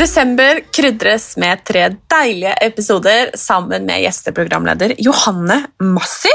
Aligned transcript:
Desember 0.00 0.62
krydres 0.72 1.34
med 1.36 1.60
tre 1.68 1.82
deilige 2.08 2.54
episoder 2.64 3.34
sammen 3.36 3.84
med 3.84 4.00
gjesteprogramleder 4.00 4.94
Johanne 5.04 5.58
Massi. 5.84 6.32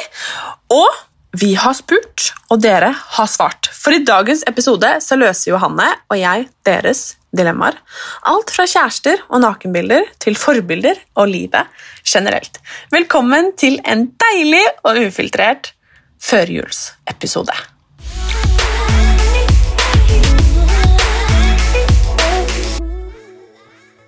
Og 0.70 1.00
vi 1.42 1.56
har 1.58 1.74
spurt, 1.74 2.28
og 2.54 2.62
dere 2.62 2.92
har 2.94 3.32
svart. 3.32 3.72
For 3.74 3.96
i 3.96 4.04
dagens 4.06 4.46
episode 4.46 4.92
så 5.02 5.18
løser 5.18 5.56
Johanne 5.56 5.88
og 6.12 6.22
jeg 6.22 6.46
deres 6.68 7.04
dilemmaer. 7.34 7.82
Alt 8.30 8.54
fra 8.54 8.70
kjærester 8.70 9.26
og 9.32 9.42
nakenbilder 9.42 10.12
til 10.22 10.38
forbilder 10.38 11.02
og 11.18 11.34
livet 11.34 11.66
generelt. 12.06 12.62
Velkommen 12.94 13.56
til 13.58 13.82
en 13.82 14.12
deilig 14.28 14.66
og 14.86 15.02
ufiltrert 15.08 15.74
førjulsepisode. 16.22 17.58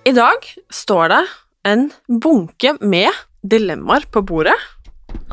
I 0.08 0.12
dag 0.16 0.44
står 0.72 1.10
det 1.12 1.24
en 1.68 1.82
bunke 2.22 2.70
med 2.80 3.12
dilemmaer 3.44 4.06
på 4.08 4.22
bordet. 4.24 4.54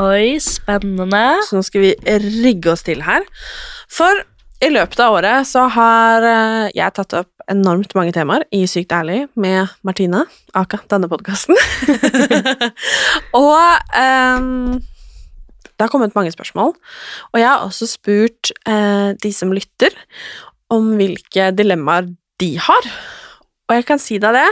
Oi, 0.01 0.35
spennende. 0.43 1.21
Så 1.47 1.55
nå 1.55 1.61
skal 1.63 1.85
vi 1.85 1.91
rigge 2.43 2.73
oss 2.73 2.83
til 2.83 3.05
her. 3.05 3.23
For 3.87 4.19
i 4.65 4.73
løpet 4.73 4.99
av 5.05 5.15
året 5.15 5.47
så 5.47 5.69
har 5.71 6.27
eh, 6.27 6.73
jeg 6.75 6.95
tatt 6.97 7.15
opp 7.21 7.47
enormt 7.51 7.95
mange 7.95 8.11
temaer 8.15 8.43
i 8.55 8.65
Sykt 8.67 8.91
ærlig 8.97 9.21
med 9.39 9.71
Martine, 9.87 10.25
aka 10.57 10.81
denne 10.91 11.07
podkasten. 11.07 11.55
og 13.45 13.95
um, 13.95 14.79
det 15.71 15.85
har 15.85 15.93
kommet 15.93 16.17
mange 16.19 16.35
spørsmål. 16.35 16.75
Og 17.31 17.39
jeg 17.39 17.47
har 17.47 17.63
også 17.63 17.93
spurt 17.95 18.51
uh, 18.67 19.13
de 19.15 19.31
som 19.31 19.55
lytter, 19.55 19.95
om 20.67 20.97
hvilke 20.99 21.53
dilemmaer 21.55 22.11
de 22.43 22.57
har. 22.59 22.95
Og 23.65 23.77
jeg 23.77 23.87
kan 23.87 24.01
si 24.01 24.19
deg 24.21 24.35
det. 24.37 24.47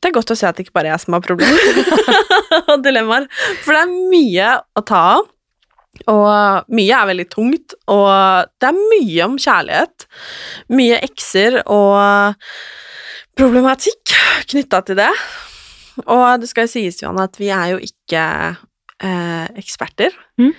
Det 0.00 0.08
er 0.08 0.16
godt 0.16 0.32
å 0.32 0.38
se 0.38 0.48
at 0.48 0.56
det 0.56 0.64
ikke 0.64 0.78
bare 0.78 0.90
er 0.90 0.96
jeg 0.96 1.04
som 1.04 1.16
har 1.16 1.24
problemer 1.24 1.82
og 2.72 2.80
dilemmaer. 2.84 3.28
For 3.64 3.76
det 3.76 3.82
er 3.82 4.10
mye 4.14 4.54
å 4.80 4.84
ta 4.86 5.02
av. 5.18 5.28
Og 6.08 6.70
mye 6.72 6.96
er 6.96 7.08
veldig 7.10 7.26
tungt, 7.28 7.74
og 7.92 8.08
det 8.62 8.68
er 8.70 8.78
mye 8.78 9.26
om 9.26 9.34
kjærlighet. 9.42 10.06
Mye 10.72 11.00
ekser 11.04 11.58
og 11.66 12.46
problematikk 13.36 14.14
knytta 14.48 14.80
til 14.86 15.00
det. 15.02 15.10
Og 16.06 16.40
det 16.40 16.48
skal 16.48 16.64
jo 16.64 16.72
sies, 16.72 17.02
Johanne, 17.02 17.26
at 17.28 17.36
vi 17.40 17.50
er 17.52 17.74
jo 17.74 17.80
ikke 17.84 18.24
eh, 19.04 19.46
eksperter. 19.60 20.16
Mm. 20.40 20.52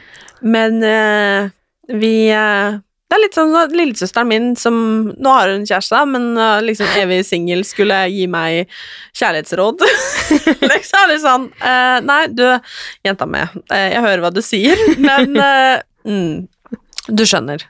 Men 0.54 0.78
eh, 0.86 1.50
vi 1.98 2.14
eh, 2.36 2.78
Det 3.12 3.18
er 3.18 3.24
litt 3.26 3.36
sånn 3.36 3.52
at 3.60 3.74
lillesøsteren 3.76 4.30
min 4.30 4.46
som 4.56 4.76
Nå 5.20 5.32
har 5.36 5.50
hun 5.52 5.66
kjæreste, 5.68 6.00
men 6.08 6.30
eh, 6.40 6.62
liksom 6.64 6.94
evig 6.96 7.26
singel 7.28 7.66
skulle 7.68 7.98
gi 8.08 8.24
meg 8.32 8.72
kjærlighetsråd. 9.20 9.84
liksom 10.72 11.12
litt 11.12 11.24
sånn 11.26 11.50
eh, 11.60 11.98
Nei, 12.08 12.22
du, 12.32 12.46
jenta 13.04 13.28
mi, 13.28 13.44
eh, 13.44 13.90
jeg 13.98 14.06
hører 14.06 14.24
hva 14.24 14.32
du 14.32 14.40
sier, 14.46 14.80
men 15.04 15.36
mm, 16.08 16.48
Du 17.12 17.26
skjønner. 17.28 17.68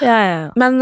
Ja, 0.00 0.16
ja, 0.16 0.32
ja. 0.32 0.50
Men 0.56 0.80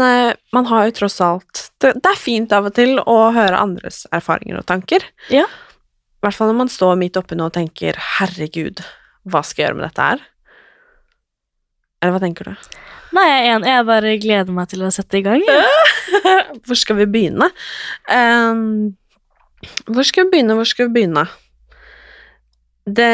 man 0.55 0.71
har 0.71 0.87
jo 0.87 0.95
tross 1.01 1.19
alt 1.25 1.65
det, 1.83 1.97
det 1.99 2.13
er 2.13 2.21
fint 2.21 2.55
av 2.55 2.69
og 2.69 2.77
til 2.79 3.01
å 3.03 3.17
høre 3.35 3.59
andres 3.59 4.05
erfaringer 4.15 4.61
og 4.61 4.69
tanker. 4.71 5.03
Ja. 5.33 5.43
I 5.43 6.23
hvert 6.23 6.37
fall 6.37 6.53
når 6.53 6.61
man 6.63 6.71
står 6.71 6.95
midt 7.01 7.19
oppi 7.19 7.35
noe 7.35 7.51
og 7.51 7.57
tenker 7.59 7.99
'herregud, 7.99 8.85
hva 9.27 9.43
skal 9.43 9.65
jeg 9.65 9.67
gjøre 9.67 9.81
med 9.81 9.89
dette 9.89 10.07
her'? 10.07 10.23
Eller 11.99 12.15
hva 12.15 12.23
tenker 12.23 12.53
du? 12.53 12.69
Nei, 13.15 13.25
jeg 13.29 13.41
er 13.41 13.55
enig. 13.55 13.71
Jeg 13.71 13.87
bare 13.87 14.13
gleder 14.21 14.55
meg 14.55 14.71
til 14.71 14.83
å 14.83 14.93
sette 14.93 15.19
i 15.19 15.25
gang. 15.25 15.43
Ja. 15.47 15.61
Hvor 16.67 16.79
skal 16.79 16.99
vi 16.99 17.07
begynne? 17.09 17.51
Um, 18.11 18.95
hvor 19.89 20.05
skal 20.05 20.27
vi 20.27 20.35
begynne, 20.35 20.53
hvor 20.57 20.67
skal 20.69 20.87
vi 20.87 20.99
begynne? 20.99 21.25
Det 22.87 23.13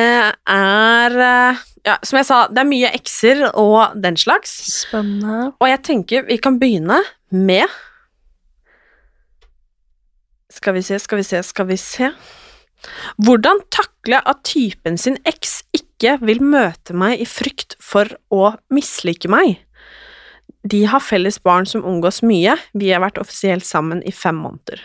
er 0.54 1.16
eh, 1.28 1.62
Ja, 1.84 1.98
som 2.06 2.20
jeg 2.20 2.28
sa, 2.28 2.44
det 2.48 2.62
er 2.62 2.70
mye 2.70 2.92
ekser 2.96 3.42
og 3.50 3.96
den 4.00 4.16
slags. 4.20 4.54
Spennende. 4.84 5.54
Og 5.60 5.68
jeg 5.68 5.82
tenker 5.88 6.28
vi 6.28 6.38
kan 6.38 6.60
begynne 6.62 7.02
med 7.32 7.66
Skal 10.54 10.78
vi 10.78 10.84
se, 10.86 11.00
skal 11.02 11.20
vi 11.20 11.26
se, 11.28 11.42
skal 11.44 11.68
vi 11.68 11.80
se 11.82 12.12
Hvordan 13.24 13.64
takle 13.74 14.20
at 14.28 14.44
typen 14.48 15.00
sin 15.00 15.18
eks 15.28 15.62
ikke 15.76 16.18
vil 16.22 16.44
møte 16.44 16.96
meg 16.96 17.24
i 17.24 17.28
frykt 17.28 17.78
for 17.82 18.12
å 18.32 18.54
mislike 18.76 19.32
meg? 19.32 19.62
De 20.64 20.86
har 20.88 21.04
felles 21.04 21.40
barn 21.44 21.66
som 21.68 21.84
omgås 21.84 22.22
mye, 22.24 22.56
vi 22.72 22.92
har 22.94 23.04
vært 23.04 23.20
offisielt 23.20 23.68
sammen 23.68 24.00
i 24.08 24.14
fem 24.16 24.38
måneder. 24.40 24.80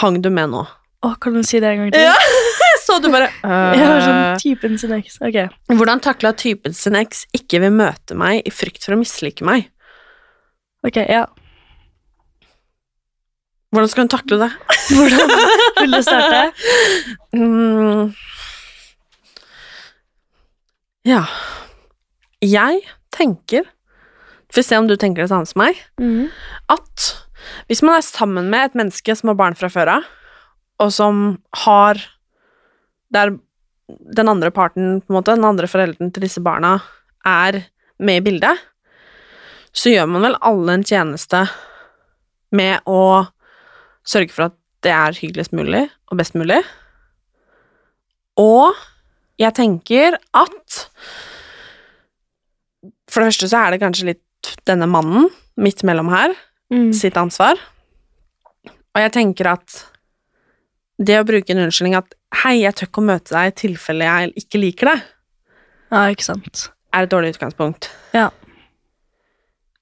Hang 0.00 0.22
du 0.24 0.30
med 0.32 0.54
nå? 0.54 0.64
Å, 1.04 1.10
kan 1.20 1.36
du 1.36 1.42
si 1.44 1.60
det 1.60 1.68
en 1.68 1.84
gang 1.84 1.92
til? 1.92 2.06
Ja, 2.06 2.14
så 2.86 2.96
du 3.02 3.10
bare 3.12 3.28
Jeg 3.76 3.84
har 3.84 4.00
sånn 4.00 4.20
øh. 4.22 4.38
typen 4.40 4.78
sin 4.80 4.94
eks. 4.96 5.20
Ok. 5.20 5.38
Hvordan 5.76 6.00
takla 6.04 6.32
typen 6.40 6.76
sin 6.76 6.96
eks 6.98 7.26
ikke 7.36 7.60
vil 7.66 7.74
møte 7.76 8.16
meg 8.18 8.40
i 8.48 8.52
frykt 8.54 8.86
for 8.86 8.96
å 8.96 9.00
mislike 9.00 9.44
meg? 9.46 9.68
Ok, 10.84 10.96
ja. 11.04 11.26
Hvordan 13.74 13.90
skal 13.90 14.06
hun 14.06 14.12
takle 14.14 14.40
det? 14.46 14.50
Hvordan 14.96 15.30
vil 15.80 15.96
du 15.96 16.02
starte? 16.06 16.42
Mm. 17.34 18.12
Ja 21.04 21.24
Jeg 22.40 22.84
tenker 23.12 23.66
For 24.54 24.62
å 24.62 24.66
se 24.66 24.78
om 24.78 24.86
du 24.86 24.94
tenker 25.00 25.24
det 25.24 25.32
samme 25.32 25.48
som 25.50 25.60
meg 25.64 25.78
mm. 25.98 26.28
At 26.70 27.10
hvis 27.68 27.82
man 27.84 27.98
er 27.98 28.06
sammen 28.06 28.46
med 28.52 28.70
et 28.70 28.78
menneske 28.78 29.16
som 29.18 29.32
har 29.32 29.38
barn 29.38 29.56
fra 29.58 29.68
før 29.72 29.90
av, 29.98 30.06
og 30.80 30.92
som 30.92 31.24
har 31.64 32.00
Der 33.12 33.34
den 33.88 34.30
andre 34.32 34.48
parten, 34.50 35.02
på 35.04 35.12
en 35.12 35.18
måte, 35.18 35.34
den 35.36 35.44
andre 35.44 35.68
forelderen 35.68 36.08
til 36.10 36.24
disse 36.24 36.40
barna, 36.40 36.78
er 37.28 37.66
med 38.00 38.22
i 38.22 38.24
bildet, 38.24 38.62
så 39.76 39.92
gjør 39.92 40.08
man 40.08 40.24
vel 40.24 40.38
alle 40.40 40.78
en 40.78 40.86
tjeneste 40.88 41.42
med 42.54 42.80
å 42.88 43.26
sørge 44.08 44.32
for 44.32 44.46
at 44.48 44.56
det 44.84 44.92
er 44.94 45.18
hyggeligst 45.18 45.52
mulig 45.56 45.82
og 46.08 46.20
best 46.20 46.36
mulig. 46.38 46.62
Og 48.40 48.72
jeg 49.40 49.54
tenker 49.56 50.18
at 50.34 50.84
For 53.10 53.22
det 53.22 53.30
første 53.30 53.48
så 53.52 53.60
er 53.60 53.74
det 53.74 53.82
kanskje 53.82 54.08
litt 54.08 54.23
denne 54.66 54.86
mannen 54.90 55.28
midt 55.56 55.82
mellom 55.86 56.08
her 56.14 56.34
Mm. 56.72 56.92
sitt 56.96 57.14
ansvar. 57.20 57.58
Og 58.66 58.98
jeg 59.02 59.12
tenker 59.12 59.46
at 59.52 59.84
det 60.98 61.18
å 61.20 61.26
bruke 61.26 61.50
en 61.50 61.58
unnskyldning 61.66 61.94
at 61.98 62.14
'hei, 62.34 62.62
jeg 62.62 62.74
tør 62.74 62.86
ikke 62.88 63.02
å 63.02 63.06
møte 63.10 63.30
deg 63.34 63.46
i 63.52 63.56
tilfelle 63.68 64.04
jeg 64.04 64.32
ikke 64.34 64.60
liker 64.60 64.86
deg', 64.86 65.02
Ja, 65.92 65.98
ikke 66.10 66.24
sant. 66.24 66.70
er 66.92 67.02
et 67.02 67.10
dårlig 67.10 67.34
utgangspunkt. 67.36 67.90
Ja. 68.14 68.30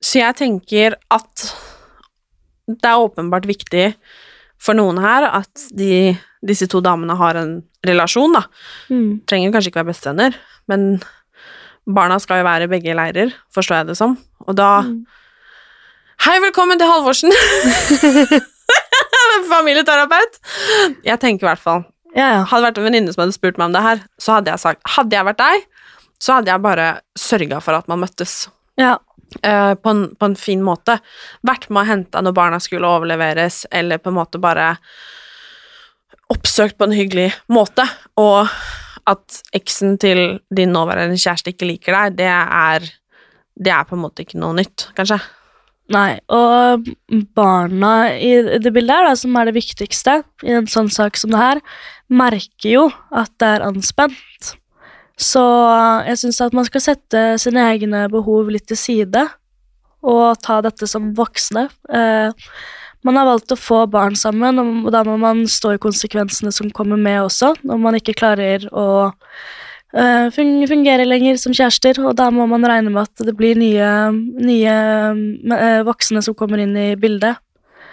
Så 0.02 0.18
jeg 0.18 0.34
tenker 0.36 0.96
at 1.10 1.54
det 2.68 2.84
er 2.84 2.98
åpenbart 3.08 3.46
viktig 3.46 3.94
for 4.58 4.74
noen 4.74 4.98
her 5.00 5.24
at 5.24 5.68
de 5.74 6.18
disse 6.44 6.66
to 6.68 6.80
damene 6.80 7.16
har 7.16 7.34
en 7.36 7.62
relasjon, 7.86 8.32
da. 8.32 8.44
Mm. 8.90 9.24
Trenger 9.26 9.52
kanskje 9.52 9.70
ikke 9.70 9.84
være 9.84 9.92
bestevenner, 9.94 10.34
men 10.68 11.00
barna 11.86 12.18
skal 12.22 12.42
jo 12.42 12.46
være 12.46 12.68
begge 12.70 12.94
leirer, 12.96 13.32
forstår 13.54 13.82
jeg 13.82 13.92
det 13.92 13.98
som. 13.98 14.16
Og 14.46 14.56
da 14.58 14.70
Hei, 16.22 16.36
velkommen 16.44 16.78
til 16.78 16.86
Halvorsen! 16.86 17.32
Familieterapeut! 19.52 20.38
Jeg 21.06 21.18
tenker 21.22 21.46
i 21.46 21.50
hvert 21.50 21.62
fall 21.62 21.82
Ja, 22.14 22.26
ja. 22.36 22.42
Hadde 22.46 22.60
det 22.60 22.68
vært 22.68 22.78
en 22.82 22.86
venninne 22.86 23.14
som 23.14 23.24
hadde 23.24 23.34
spurt 23.34 23.58
meg 23.58 23.70
om 23.70 23.74
det 23.76 23.82
her, 23.84 24.02
så 24.22 24.36
hadde 24.38 24.52
jeg 24.52 24.62
sagt 24.62 24.92
Hadde 24.94 25.16
jeg 25.16 25.26
vært 25.26 25.40
deg, 25.40 25.64
så 26.22 26.36
hadde 26.38 26.52
jeg 26.52 26.62
bare 26.62 26.86
sørga 27.18 27.58
for 27.64 27.78
at 27.78 27.90
man 27.90 28.02
møttes. 28.04 28.44
ja. 28.80 28.98
Uh, 29.40 29.72
på, 29.80 29.88
en, 29.88 30.00
på 30.20 30.26
en 30.28 30.34
fin 30.36 30.60
måte. 30.60 30.98
Vært 31.40 31.70
med 31.72 31.80
og 31.80 31.88
henta 31.88 32.20
når 32.20 32.34
barna 32.36 32.58
skulle 32.60 32.84
overleveres, 32.84 33.62
eller 33.72 33.96
på 33.96 34.10
en 34.12 34.18
måte 34.18 34.36
bare 34.36 34.74
oppsøkt 36.28 36.76
på 36.76 36.84
en 36.84 36.92
hyggelig 36.92 37.30
måte. 37.48 37.86
Og 38.20 38.50
at 39.10 39.42
eksen 39.56 39.96
til 40.00 40.40
din 40.54 40.72
nåværende 40.74 41.18
kjæreste 41.18 41.54
ikke 41.54 41.68
liker 41.68 41.96
deg, 41.96 42.18
det 42.20 42.30
er, 42.32 42.88
det 43.58 43.72
er 43.74 43.86
på 43.88 43.96
en 43.96 44.04
måte 44.04 44.24
ikke 44.24 44.40
noe 44.40 44.56
nytt, 44.58 44.90
kanskje. 44.96 45.18
Nei, 45.92 46.14
og 46.32 46.86
barna 47.36 47.92
i 48.14 48.32
det 48.62 48.70
bildet 48.72 48.94
her, 48.94 49.08
da, 49.10 49.16
som 49.18 49.34
er 49.36 49.50
det 49.50 49.56
viktigste 49.58 50.20
i 50.46 50.54
en 50.56 50.68
sånn 50.70 50.88
sak 50.92 51.18
som 51.20 51.32
det 51.34 51.40
her, 51.42 51.60
merker 52.12 52.70
jo 52.70 52.84
at 53.10 53.32
det 53.42 53.50
er 53.56 53.66
anspent. 53.66 54.52
Så 55.20 55.42
jeg 56.06 56.20
syns 56.22 56.40
at 56.44 56.54
man 56.56 56.66
skal 56.68 56.84
sette 56.84 57.24
sine 57.42 57.66
egne 57.74 58.06
behov 58.12 58.50
litt 58.54 58.68
til 58.70 58.78
side, 58.78 59.26
og 60.02 60.38
ta 60.42 60.60
dette 60.64 60.88
som 60.90 61.12
voksne. 61.18 61.68
Eh, 61.94 62.46
man 63.02 63.18
har 63.18 63.26
valgt 63.26 63.52
å 63.54 63.58
få 63.58 63.82
barn 63.90 64.14
sammen, 64.18 64.60
og 64.86 64.92
da 64.94 65.02
må 65.06 65.16
man 65.20 65.44
stå 65.50 65.74
i 65.74 65.82
konsekvensene 65.82 66.52
som 66.54 66.70
kommer 66.74 67.00
med 67.00 67.24
også, 67.24 67.54
når 67.66 67.80
man 67.82 67.98
ikke 67.98 68.14
klarer 68.18 68.66
å 68.70 68.86
eh, 69.94 70.28
fungere 70.32 71.06
lenger 71.08 71.40
som 71.40 71.54
kjærester, 71.56 71.98
og 72.06 72.16
da 72.20 72.30
må 72.34 72.46
man 72.50 72.66
regne 72.68 72.92
med 72.94 73.02
at 73.08 73.24
det 73.26 73.34
blir 73.38 73.58
nye, 73.58 73.88
nye 74.38 74.76
eh, 75.58 75.80
voksne 75.88 76.22
som 76.22 76.36
kommer 76.38 76.62
inn 76.62 76.76
i 76.78 76.92
bildet. 76.96 77.40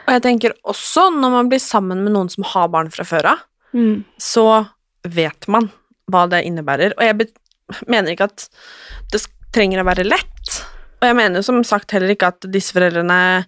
Og 0.06 0.16
jeg 0.16 0.26
tenker 0.26 0.56
også, 0.66 1.10
når 1.14 1.36
man 1.36 1.50
blir 1.52 1.62
sammen 1.62 2.02
med 2.06 2.16
noen 2.16 2.30
som 2.34 2.46
har 2.54 2.70
barn 2.74 2.90
fra 2.94 3.08
før 3.08 3.34
av, 3.36 3.46
Mm. 3.70 4.04
så 4.18 4.66
vet 5.06 5.46
man 5.48 5.68
hva 6.10 6.24
det 6.26 6.40
innebærer. 6.48 6.96
Og 6.98 7.04
jeg 7.06 7.28
mener 7.86 8.16
ikke 8.16 8.26
at 8.26 8.48
det 9.14 9.20
trenger 9.54 9.84
å 9.84 9.86
være 9.86 10.08
lett. 10.08 10.56
Og 10.98 11.06
jeg 11.06 11.18
mener 11.20 11.46
som 11.46 11.62
sagt 11.64 11.94
heller 11.94 12.10
ikke 12.10 12.32
at 12.34 12.48
disse 12.50 12.74
foreldrene 12.74 13.46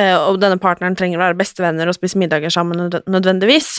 og 0.00 0.38
denne 0.40 0.56
partneren 0.60 0.96
trenger 0.96 1.18
å 1.20 1.24
være 1.26 1.36
bestevenner 1.36 1.90
og 1.90 1.96
spise 1.98 2.16
middager 2.20 2.52
sammen 2.52 2.86
nødvendigvis. 2.88 3.74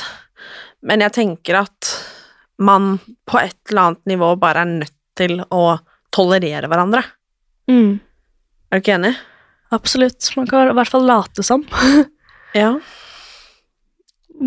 Men 0.85 1.01
jeg 1.01 1.15
tenker 1.15 1.61
at 1.63 1.93
man 2.61 2.97
på 3.29 3.39
et 3.41 3.57
eller 3.71 3.87
annet 3.87 4.11
nivå 4.13 4.33
bare 4.41 4.61
er 4.61 4.73
nødt 4.83 4.93
til 5.17 5.39
å 5.49 5.63
tolerere 6.13 6.69
hverandre. 6.69 7.01
Mm. 7.71 7.97
Er 8.69 8.77
du 8.77 8.83
ikke 8.83 8.97
enig? 8.97 9.13
Absolutt. 9.73 10.29
Man 10.37 10.49
kan 10.49 10.69
i 10.69 10.75
hvert 10.77 10.91
fall 10.93 11.07
late 11.09 11.45
som. 11.45 11.65
Ja. 12.53 12.75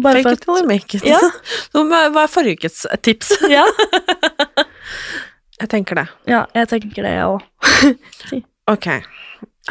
Bare 0.02 0.20
Fake 0.22 0.44
for 0.44 0.58
it 0.58 0.60
you 0.62 0.66
make 0.69 0.94
it. 0.94 1.02
Ja. 1.02 1.19
Hva 1.74 2.22
er 2.22 2.30
forrige 2.30 2.60
ukes 2.60 2.84
tips? 3.02 3.32
Ja. 3.50 3.64
Jeg 5.58 5.70
tenker 5.72 5.98
det. 5.98 6.04
ja, 6.28 6.44
jeg 6.54 6.69
tenker 6.69 7.02
det, 7.02 7.14
jeg 7.16 7.26
òg. 7.26 8.44
Ok. 8.70 8.86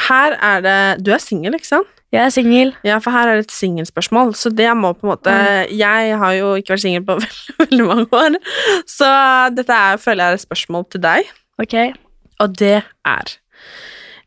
Her 0.09 0.35
er 0.43 0.61
det 0.65 1.03
Du 1.05 1.11
er 1.15 1.21
singel, 1.23 1.55
ikke 1.55 1.67
sant? 1.67 1.87
Jeg 2.13 2.23
er 2.25 2.31
singel. 2.31 2.69
Ja, 2.85 2.97
for 3.03 3.11
her 3.11 3.27
er 3.27 3.39
det 3.39 3.47
et 3.47 3.51
singelspørsmål, 3.55 4.35
så 4.39 4.49
det 4.53 4.69
må 4.77 4.93
på 4.95 5.03
en 5.07 5.11
måte 5.15 5.33
Jeg 5.75 6.17
har 6.21 6.33
jo 6.37 6.53
ikke 6.55 6.75
vært 6.75 6.83
singel 6.85 7.03
på 7.07 7.15
veldig, 7.23 7.55
veldig 7.59 7.87
mange 7.89 8.05
år, 8.15 8.37
så 8.87 9.09
dette 9.55 9.73
er, 9.73 9.97
føler 9.99 10.23
jeg 10.23 10.31
er 10.35 10.39
et 10.39 10.43
spørsmål 10.45 10.85
til 10.91 11.01
deg, 11.03 11.31
Ok. 11.59 11.75
og 12.39 12.55
det 12.59 12.83
er 13.05 13.33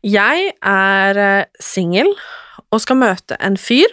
Jeg 0.03 0.51
er 0.61 1.17
eh, 1.23 1.45
singel 1.59 2.11
og 2.71 2.81
skal 2.81 2.99
møte 3.01 3.37
en 3.41 3.57
fyr, 3.57 3.89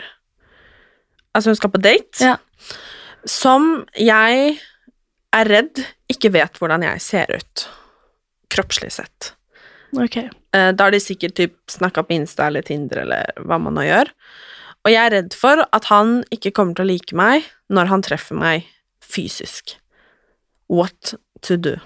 altså 1.35 1.51
hun 1.55 1.57
skal 1.57 1.73
på 1.73 1.81
date, 1.81 2.21
Ja. 2.21 2.37
som 3.25 3.87
jeg 3.97 4.59
er 5.33 5.45
redd 5.49 5.81
ikke 6.13 6.33
vet 6.33 6.59
hvordan 6.61 6.83
jeg 6.85 7.01
ser 7.01 7.33
ut, 7.35 7.69
kroppslig 8.53 8.93
sett. 8.93 9.33
Ok. 9.97 10.17
Eh, 10.17 10.73
Da 10.77 10.85
har 10.85 10.93
de 10.95 11.01
sikkert 11.01 11.37
typ 11.39 11.57
snakka 11.73 12.05
på 12.07 12.17
Insta 12.17 12.47
eller 12.51 12.63
Tinder 12.63 13.03
eller 13.05 13.33
hva 13.43 13.59
man 13.61 13.77
nå 13.79 13.87
gjør. 13.87 14.11
Og 14.87 14.93
jeg 14.93 15.03
er 15.03 15.15
redd 15.17 15.35
for 15.35 15.65
at 15.73 15.89
han 15.91 16.21
ikke 16.31 16.53
kommer 16.55 16.77
til 16.77 16.87
å 16.87 16.91
like 16.93 17.17
meg 17.17 17.47
når 17.73 17.91
han 17.91 18.05
treffer 18.07 18.39
meg 18.39 18.67
fysisk. 19.03 19.77
What 20.69 21.15
to 21.47 21.57
do? 21.57 21.77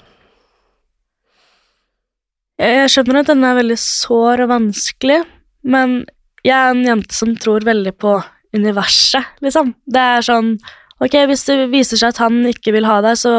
Jeg 2.61 2.91
skjønner 2.93 3.23
at 3.23 3.31
denne 3.31 3.53
er 3.55 3.57
veldig 3.63 3.79
sår 3.81 4.43
og 4.45 4.51
vanskelig, 4.53 5.23
men 5.65 6.03
jeg 6.45 6.57
er 6.57 6.75
en 6.75 6.85
jente 6.85 7.17
som 7.17 7.33
tror 7.41 7.65
veldig 7.65 7.95
på 8.01 8.19
universet, 8.57 9.25
liksom. 9.45 9.75
Det 9.87 10.05
er 10.17 10.27
sånn 10.27 10.55
Ok, 11.01 11.15
hvis 11.31 11.47
det 11.49 11.71
viser 11.73 11.97
seg 11.97 12.11
at 12.13 12.19
han 12.21 12.43
ikke 12.45 12.75
vil 12.75 12.85
ha 12.85 12.99
deg, 13.01 13.17
så 13.17 13.31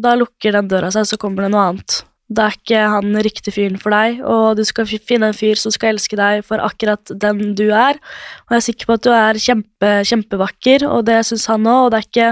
da 0.00 0.14
lukker 0.16 0.54
den 0.56 0.70
døra 0.70 0.88
seg, 0.88 1.04
så 1.04 1.18
kommer 1.20 1.44
det 1.44 1.50
noe 1.52 1.66
annet. 1.66 1.98
Da 2.28 2.48
er 2.48 2.56
ikke 2.58 2.80
han 2.92 3.14
riktig 3.24 3.54
fyren 3.56 3.78
for 3.80 3.94
deg, 3.94 4.18
og 4.20 4.58
du 4.58 4.64
skal 4.68 4.88
finne 4.88 5.30
en 5.30 5.36
fyr 5.36 5.56
som 5.56 5.72
skal 5.72 5.94
elske 5.94 6.16
deg 6.18 6.42
for 6.44 6.60
akkurat 6.60 7.08
den 7.08 7.54
du 7.56 7.70
er. 7.72 7.96
Og 8.46 8.52
jeg 8.52 8.60
er 8.60 8.66
sikker 8.66 8.90
på 8.90 8.96
at 8.98 9.06
du 9.06 9.12
er 9.16 9.40
kjempe, 9.40 9.92
kjempevakker, 10.10 10.84
og 10.90 11.06
det 11.08 11.22
syns 11.24 11.46
han 11.48 11.64
òg, 11.64 11.86
og 11.86 11.94
det 11.94 12.02
er, 12.02 12.08
ikke, 12.10 12.28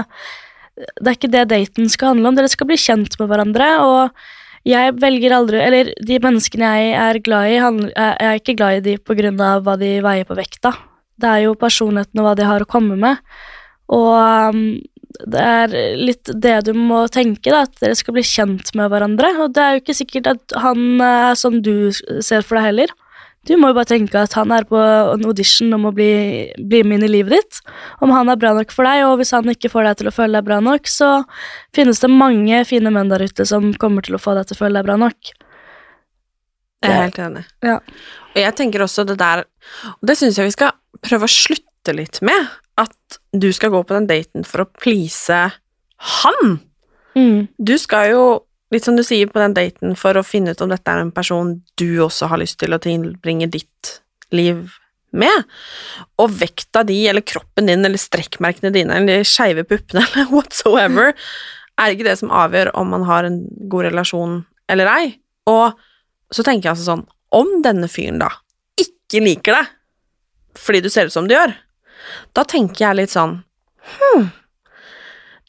det 1.01 1.09
er 1.09 1.17
ikke 1.17 1.31
det 1.33 1.45
daten 1.53 1.89
skal 1.89 2.13
handle 2.13 2.29
om. 2.29 2.37
Dere 2.37 2.51
skal 2.53 2.69
bli 2.69 2.77
kjent 2.81 3.17
med 3.17 3.31
hverandre, 3.31 3.71
og 3.87 4.67
jeg 4.67 4.97
velger 4.99 5.31
aldri 5.31 5.61
Eller 5.63 5.89
de 6.03 6.17
menneskene 6.19 6.69
jeg 6.75 6.95
er 6.99 7.19
glad 7.23 7.49
i, 7.49 7.55
jeg 7.55 8.15
er 8.27 8.41
ikke 8.41 8.57
glad 8.59 8.77
i 8.77 8.85
de 8.91 8.97
på 8.99 9.15
grunn 9.17 9.39
av 9.41 9.63
hva 9.65 9.77
de 9.81 9.95
veier 10.03 10.27
på 10.27 10.37
vekta. 10.37 10.75
Det 11.17 11.29
er 11.31 11.45
jo 11.47 11.57
personligheten 11.57 12.21
og 12.21 12.27
hva 12.27 12.35
de 12.37 12.45
har 12.45 12.61
å 12.61 12.69
komme 12.69 12.99
med. 12.99 13.23
Og 13.95 14.13
um, 14.53 14.61
det 15.25 15.41
er 15.41 15.73
litt 15.97 16.29
det 16.29 16.55
du 16.67 16.73
må 16.77 17.05
tenke, 17.13 17.49
da, 17.49 17.63
at 17.65 17.81
dere 17.81 17.97
skal 17.97 18.17
bli 18.17 18.23
kjent 18.27 18.73
med 18.77 18.91
hverandre. 18.93 19.33
Og 19.43 19.55
det 19.55 19.63
er 19.63 19.75
jo 19.75 19.83
ikke 19.83 19.97
sikkert 19.97 20.31
at 20.35 20.57
han 20.61 21.01
er 21.03 21.37
sånn 21.39 21.61
du 21.65 21.89
ser 21.95 22.45
for 22.45 22.59
deg 22.59 22.69
heller. 22.69 22.93
Du 23.47 23.53
må 23.55 23.69
jo 23.71 23.77
bare 23.77 23.87
tenke 23.87 24.19
at 24.19 24.33
han 24.35 24.51
er 24.51 24.65
på 24.67 24.75
en 24.77 25.23
audition 25.29 25.71
om 25.77 25.87
å 25.87 25.93
bli, 25.95 26.09
bli 26.59 26.81
med 26.83 26.99
inn 26.99 27.07
i 27.07 27.11
livet 27.13 27.37
ditt. 27.37 27.59
Om 28.03 28.11
han 28.11 28.27
er 28.31 28.39
bra 28.39 28.51
nok 28.57 28.73
for 28.75 28.87
deg, 28.87 29.05
og 29.07 29.21
hvis 29.21 29.31
han 29.35 29.47
ikke 29.53 29.71
får 29.71 29.87
deg 29.87 30.01
til 30.01 30.09
å 30.11 30.15
føle 30.15 30.35
deg 30.35 30.47
bra 30.49 30.59
nok, 30.63 30.91
så 30.91 31.11
finnes 31.75 32.03
det 32.03 32.11
mange 32.11 32.59
fine 32.67 32.91
menn 32.91 33.13
der 33.13 33.23
ute 33.23 33.47
som 33.47 33.71
kommer 33.79 34.03
til 34.03 34.17
å 34.17 34.21
få 34.21 34.35
deg 34.35 34.49
til 34.49 34.57
å 34.57 34.61
føle 34.65 34.81
deg 34.81 34.89
bra 34.89 34.99
nok. 34.99 35.31
Jeg 36.83 36.91
er 36.91 37.03
helt 37.07 37.21
enig. 37.23 37.45
Ja. 37.65 37.79
Og 38.35 38.41
jeg 38.43 38.55
tenker 38.59 38.83
også 38.85 39.01
det 39.07 39.15
der 39.17 39.39
Og 39.97 40.03
det 40.05 40.13
syns 40.19 40.37
jeg 40.37 40.45
vi 40.45 40.53
skal 40.53 40.75
prøve 41.01 41.25
å 41.25 41.31
slutte 41.31 41.95
litt 41.95 42.19
med. 42.25 42.51
At 42.77 43.19
du 43.33 43.49
skal 43.55 43.73
gå 43.73 43.81
på 43.83 43.95
den 43.95 44.09
daten 44.09 44.45
for 44.47 44.63
å 44.63 44.69
please 44.79 45.39
han. 46.21 46.57
Mm. 47.17 47.47
Du 47.57 47.75
skal 47.81 48.11
jo, 48.13 48.25
litt 48.73 48.85
som 48.85 48.97
du 48.97 49.03
sier, 49.05 49.29
på 49.31 49.41
den 49.41 49.55
daten 49.57 49.95
for 49.97 50.17
å 50.17 50.25
finne 50.25 50.53
ut 50.53 50.61
om 50.61 50.73
dette 50.73 50.93
er 50.93 51.01
en 51.01 51.13
person 51.15 51.55
du 51.81 51.89
også 52.05 52.29
har 52.31 52.41
lyst 52.41 52.59
til 52.61 52.75
å 52.75 52.81
tilbringe 52.83 53.49
ditt 53.53 53.97
liv 54.35 54.67
med. 55.17 55.47
Og 56.21 56.33
vekta 56.41 56.83
di, 56.87 57.01
eller 57.09 57.25
kroppen 57.25 57.69
din, 57.71 57.85
eller 57.87 58.01
strekkmerkene 58.01 58.73
dine, 58.75 58.99
eller 58.99 59.21
de 59.21 59.27
skeive 59.27 59.65
puppene, 59.67 60.05
eller 60.11 60.29
whatsoever, 60.33 61.15
er 61.77 61.93
ikke 61.93 62.07
det 62.07 62.17
som 62.21 62.33
avgjør 62.33 62.73
om 62.77 62.89
man 62.93 63.05
har 63.07 63.27
en 63.27 63.43
god 63.71 63.89
relasjon 63.91 64.41
eller 64.71 64.89
ei. 64.91 65.05
Og 65.49 65.77
så 66.33 66.43
tenker 66.43 66.67
jeg 66.67 66.75
altså 66.75 66.91
sånn, 66.91 67.05
om 67.37 67.57
denne 67.63 67.89
fyren 67.91 68.21
da 68.21 68.31
ikke 68.79 69.23
liker 69.23 69.57
deg 69.57 69.73
fordi 70.57 70.79
du 70.81 70.87
ser 70.89 71.05
ut 71.05 71.13
som 71.13 71.27
du 71.29 71.35
gjør, 71.35 71.51
da 72.33 72.43
tenker 72.43 72.85
jeg 72.87 72.95
litt 73.01 73.13
sånn 73.13 73.43
Hm, 73.87 74.25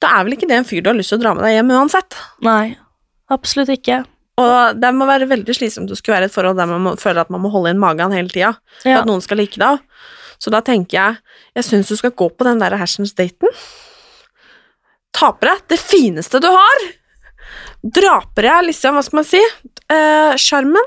da 0.00 0.12
er 0.14 0.24
vel 0.26 0.36
ikke 0.36 0.46
det 0.46 0.60
en 0.60 0.66
fyr 0.68 0.82
du 0.84 0.90
har 0.92 0.94
lyst 0.98 1.10
til 1.10 1.18
å 1.18 1.22
dra 1.24 1.32
med 1.34 1.42
deg 1.42 1.56
hjem 1.56 1.72
uansett. 1.74 2.14
Nei, 2.46 2.76
absolutt 3.34 3.72
ikke. 3.74 4.04
Og 4.38 4.78
det 4.78 4.92
må 4.94 5.08
være 5.08 5.26
veldig 5.26 5.56
slitsomt 5.56 5.90
å 5.90 5.96
skulle 5.98 6.14
være 6.20 6.28
i 6.28 6.30
et 6.30 6.34
forhold 6.36 6.60
der 6.60 6.68
man 6.70 6.84
må, 6.84 6.92
føler 7.00 7.24
at 7.24 7.32
man 7.34 7.42
må 7.42 7.50
holde 7.50 7.72
inn 7.74 7.80
magen 7.82 8.14
hele 8.14 8.30
tida 8.30 8.52
for 8.82 8.92
Ja. 8.92 9.00
at 9.00 9.08
noen 9.10 9.20
skal 9.24 9.40
like 9.42 9.58
deg. 9.58 9.80
Så 10.38 10.52
da 10.54 10.60
tenker 10.62 10.94
jeg 10.94 11.18
jeg 11.58 11.64
syns 11.66 11.88
du 11.90 11.96
skal 11.98 12.14
gå 12.14 12.28
på 12.30 12.46
den 12.46 12.60
der 12.62 12.76
hersens-daten. 12.78 13.50
Ta 15.12 15.32
på 15.34 15.48
deg 15.48 15.64
det 15.72 15.80
fineste 15.82 16.38
du 16.40 16.46
har. 16.54 16.84
Dra 17.82 18.20
på 18.22 18.44
deg 18.46 18.68
liksom, 18.68 18.94
hva 18.94 19.02
skal 19.02 19.18
man 19.18 19.26
si, 19.26 19.42
eh, 19.90 20.36
sjarmen. 20.38 20.86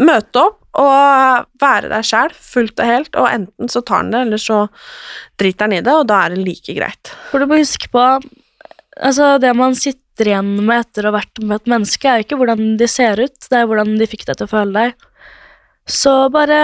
Møte 0.00 0.40
opp 0.40 0.60
og 0.80 1.44
være 1.62 1.90
deg 1.92 2.06
sjæl 2.06 2.32
fullt 2.34 2.80
og 2.82 2.88
helt, 2.88 3.18
og 3.20 3.28
enten 3.30 3.70
så 3.70 3.82
tar 3.86 4.02
han 4.02 4.14
det, 4.14 4.22
eller 4.26 4.40
så 4.42 4.64
driter 5.38 5.68
han 5.68 5.76
i 5.76 5.82
det, 5.84 5.92
og 5.94 6.08
da 6.10 6.24
er 6.24 6.34
det 6.34 6.46
like 6.46 6.74
greit. 6.74 7.12
For 7.30 7.42
du 7.42 7.50
må 7.50 7.60
huske 7.60 7.90
på 7.92 8.06
Altså, 8.94 9.40
det 9.42 9.48
man 9.58 9.72
sitter 9.74 10.28
igjen 10.30 10.52
med 10.62 10.84
etter 10.84 11.02
å 11.02 11.10
ha 11.10 11.16
vært 11.16 11.40
med 11.42 11.56
et 11.56 11.70
menneske, 11.72 12.06
er 12.06 12.20
jo 12.20 12.26
ikke 12.28 12.36
hvordan 12.38 12.76
de 12.78 12.86
ser 12.86 13.18
ut, 13.18 13.48
det 13.50 13.58
er 13.58 13.66
hvordan 13.66 13.96
de 13.98 14.06
fikk 14.06 14.22
deg 14.28 14.38
til 14.38 14.46
å 14.46 14.52
føle 14.52 14.84
deg. 14.84 15.08
Så 15.90 16.12
bare 16.30 16.60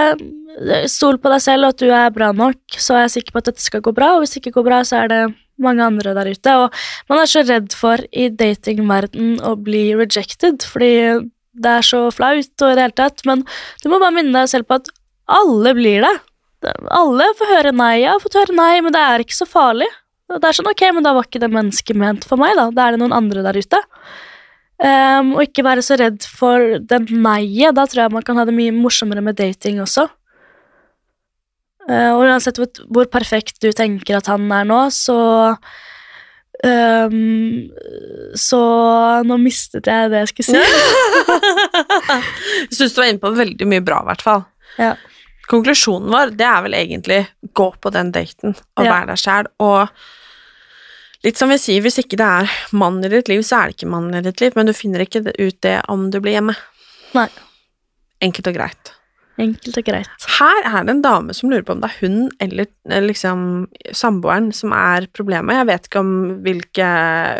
stol 0.87 1.19
på 1.19 1.27
deg 1.33 1.43
selv, 1.43 1.67
og 1.67 1.75
at 1.75 1.83
du 1.83 1.91
er 1.91 2.13
bra 2.15 2.31
nok, 2.31 2.61
så 2.79 2.95
er 2.95 3.03
jeg 3.05 3.17
sikker 3.17 3.35
på 3.35 3.41
at 3.43 3.51
dette 3.51 3.65
skal 3.65 3.83
gå 3.83 3.91
bra, 3.95 4.13
og 4.15 4.23
hvis 4.23 4.37
det 4.37 4.45
ikke 4.45 4.55
går 4.61 4.67
bra, 4.69 4.79
så 4.87 5.01
er 5.01 5.11
det 5.11 5.19
mange 5.61 5.85
andre 5.85 6.15
der 6.17 6.31
ute. 6.31 6.55
Og 6.63 6.79
man 7.11 7.21
er 7.21 7.29
så 7.29 7.43
redd 7.45 7.75
for 7.77 8.01
i 8.11 8.29
datingverden 8.33 9.37
å 9.45 9.53
bli 9.59 9.89
rejected, 9.99 10.65
fordi 10.65 10.93
det 11.53 11.71
er 11.77 11.85
så 11.85 12.03
flaut 12.15 12.63
og 12.63 12.71
i 12.71 12.75
det 12.77 12.85
hele 12.85 12.97
tatt. 12.97 13.23
Men 13.27 13.45
du 13.83 13.89
må 13.91 13.99
bare 14.01 14.15
minne 14.15 14.35
deg 14.35 14.51
selv 14.51 14.69
på 14.69 14.79
at 14.79 14.91
alle 15.31 15.73
blir 15.77 16.05
det. 16.05 16.13
Alle 16.93 17.31
får 17.37 17.51
høre 17.55 17.73
nei. 17.75 17.95
Jeg 18.03 18.13
har 18.13 18.23
fått 18.23 18.39
høre 18.39 18.55
nei, 18.55 18.73
men 18.85 18.93
det 18.95 19.01
er 19.01 19.23
ikke 19.23 19.39
så 19.39 19.47
farlig. 19.49 19.89
Det 20.31 20.47
er 20.47 20.55
sånn, 20.55 20.69
ok, 20.71 20.83
men 20.95 21.03
da 21.03 21.13
var 21.15 21.27
ikke 21.27 21.41
det 21.43 21.51
mennesket 21.51 21.97
ment 21.99 22.27
for 22.27 22.39
meg, 22.39 22.55
da. 22.59 22.69
Da 22.75 22.85
er 22.85 22.95
det 22.95 23.01
noen 23.01 23.15
andre 23.15 23.43
der 23.43 23.59
ute. 23.59 23.81
Um, 24.81 25.35
og 25.35 25.43
ikke 25.45 25.65
være 25.65 25.83
så 25.85 25.97
redd 25.99 26.23
for 26.25 26.79
det 26.79 27.03
nei-et. 27.11 27.75
Da 27.77 27.85
tror 27.85 28.05
jeg 28.05 28.15
man 28.15 28.25
kan 28.25 28.39
ha 28.39 28.47
det 28.47 28.55
mye 28.55 28.73
morsommere 28.73 29.23
med 29.25 29.37
dating 29.41 29.81
også. 29.83 30.07
Uh, 31.89 32.11
og 32.13 32.23
uansett 32.29 32.61
hvor, 32.61 32.69
hvor 32.93 33.09
perfekt 33.11 33.59
du 33.61 33.71
tenker 33.75 34.21
at 34.21 34.29
han 34.31 34.45
er 34.53 34.67
nå, 34.69 34.83
så 34.93 35.17
ehm, 36.67 37.69
Så 38.37 38.59
nå 39.27 39.37
mistet 39.41 39.87
jeg 39.89 40.11
det 40.13 40.21
jeg 40.23 40.31
skulle 40.31 40.45
si. 40.53 40.61
Jeg 42.11 42.75
syns 42.77 42.93
du 42.95 43.01
var 43.01 43.09
inne 43.09 43.21
på 43.21 43.31
veldig 43.35 43.67
mye 43.67 43.83
bra, 43.85 44.01
i 44.03 44.07
hvert 44.11 44.23
fall. 44.25 44.43
Ja. 44.77 44.93
Konklusjonen 45.51 46.11
vår 46.13 46.33
det 46.39 46.45
er 46.47 46.61
vel 46.65 46.75
egentlig 46.77 47.19
gå 47.57 47.67
på 47.81 47.91
den 47.91 48.11
daten 48.15 48.53
og 48.55 48.85
Ja. 48.85 48.91
være 48.93 49.07
deg 49.11 49.19
sjæl. 49.19 49.49
Og 49.59 49.89
litt 51.25 51.37
som 51.37 51.49
vi 51.51 51.57
sier, 51.61 51.81
hvis 51.83 51.99
ikke 51.99 52.17
det 52.21 52.27
er 52.27 52.55
mann 52.71 53.01
i 53.03 53.09
ditt 53.11 53.27
liv, 53.31 53.41
så 53.43 53.59
er 53.61 53.67
det 53.71 53.75
ikke 53.79 53.91
mann 53.91 54.13
i 54.15 54.21
ditt 54.25 54.41
liv, 54.41 54.55
men 54.55 54.69
du 54.69 54.73
finner 54.73 55.03
ikke 55.03 55.25
ut 55.27 55.59
det 55.61 55.81
om 55.91 56.09
du 56.13 56.19
blir 56.23 56.37
hjemme. 56.39 56.55
Nei. 57.17 57.27
Enkelt 58.21 58.47
og 58.47 58.55
greit. 58.55 58.93
Enkelt 59.39 59.77
og 59.79 59.85
greit. 59.87 60.25
Her 60.37 60.65
er 60.67 60.85
det 60.85 60.93
en 60.93 61.03
dame 61.05 61.33
som 61.35 61.49
lurer 61.49 61.63
på 61.65 61.73
om 61.75 61.81
det 61.81 61.89
er 61.89 61.99
hun 62.01 62.17
eller 62.43 62.67
eh, 62.91 63.03
liksom 63.03 63.43
samboeren 63.95 64.51
som 64.55 64.73
er 64.75 65.07
problemet. 65.15 65.55
Jeg 65.55 65.69
vet 65.69 65.87
ikke 65.87 66.03
om 66.03 66.13
hvilke 66.45 66.89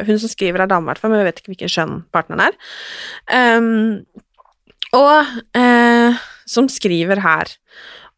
Hun 0.08 0.22
som 0.22 0.32
skriver 0.32 0.64
er 0.64 0.72
dame, 0.72 0.88
i 0.88 0.92
hvert 0.92 1.02
fall, 1.02 1.12
men 1.12 1.22
jeg 1.22 1.30
vet 1.30 1.42
ikke 1.42 1.54
hvilken 1.54 1.74
skjønn 1.74 1.96
partneren 2.16 2.48
er. 2.48 2.58
Um, 3.60 4.06
og 4.96 5.28
uh, 5.58 6.22
som 6.50 6.68
skriver 6.72 7.22
her 7.24 7.54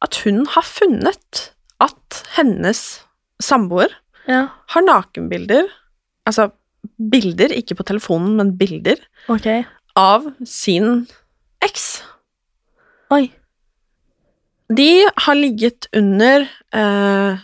at 0.03 0.20
hun 0.24 0.44
har 0.53 0.65
funnet 0.68 1.44
at 1.84 2.24
hennes 2.38 2.82
samboer 3.42 3.94
Ja, 4.27 4.48
har 4.72 4.86
nakenbilder, 4.86 5.68
altså 6.30 6.48
bilder, 7.12 7.51
ikke 7.51 7.75
på 7.75 7.86
telefonen, 7.88 8.38
men 8.39 8.53
bilder, 8.58 9.01
okay. 9.27 9.65
av 10.00 10.30
sin 10.48 11.06
eks. 11.63 11.88
Oi. 13.12 13.27
De 14.77 15.08
har 15.25 15.36
ligget 15.36 15.88
under 15.96 16.48
eh, 16.74 17.42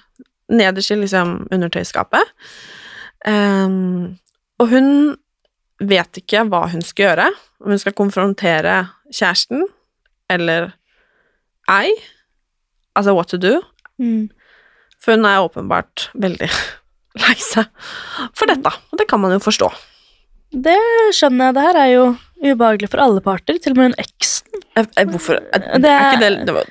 Nederst 0.50 0.92
i 0.92 0.98
liksom 0.98 1.48
undertøyskapet. 1.54 2.32
Ehm, 3.28 4.18
og 4.60 4.72
hun 4.72 4.88
vet 5.80 6.22
ikke 6.22 6.46
hva 6.50 6.66
hun 6.72 6.84
skal 6.86 7.06
gjøre. 7.06 7.28
Om 7.60 7.74
hun 7.76 7.82
skal 7.82 7.96
konfrontere 7.98 8.78
kjæresten 9.12 9.66
eller 10.32 10.72
ei. 11.70 11.92
Altså 12.96 13.14
what 13.14 13.30
to 13.30 13.38
do. 13.38 13.60
Mm. 14.00 14.30
For 15.00 15.16
hun 15.16 15.28
er 15.28 15.44
åpenbart 15.44 16.10
veldig 16.16 16.50
lei 17.24 17.38
seg 17.44 17.70
for 18.34 18.50
dette. 18.50 18.74
Og 18.92 19.00
det 19.00 19.08
kan 19.10 19.22
man 19.22 19.36
jo 19.36 19.44
forstå. 19.44 19.70
Det 20.50 20.80
skjønner 21.14 21.50
jeg. 21.50 21.56
Det 21.56 21.68
her 21.68 21.78
er 21.84 21.92
jo 21.94 22.06
ubehagelig 22.44 22.90
for 22.92 23.02
alle 23.04 23.22
parter, 23.26 23.58
til 23.60 23.74
og 23.74 23.78
med 23.80 23.90
hun 23.90 23.96
eksen. 24.04 24.46
Eh, 24.78 24.86
eh, 24.98 25.06
Hvorfor 25.10 25.40
Det 25.40 25.86
er 25.86 25.90
er- 25.90 26.14
ikke 26.14 26.20
det, 26.24 26.46
det 26.48 26.54
var, 26.56 26.66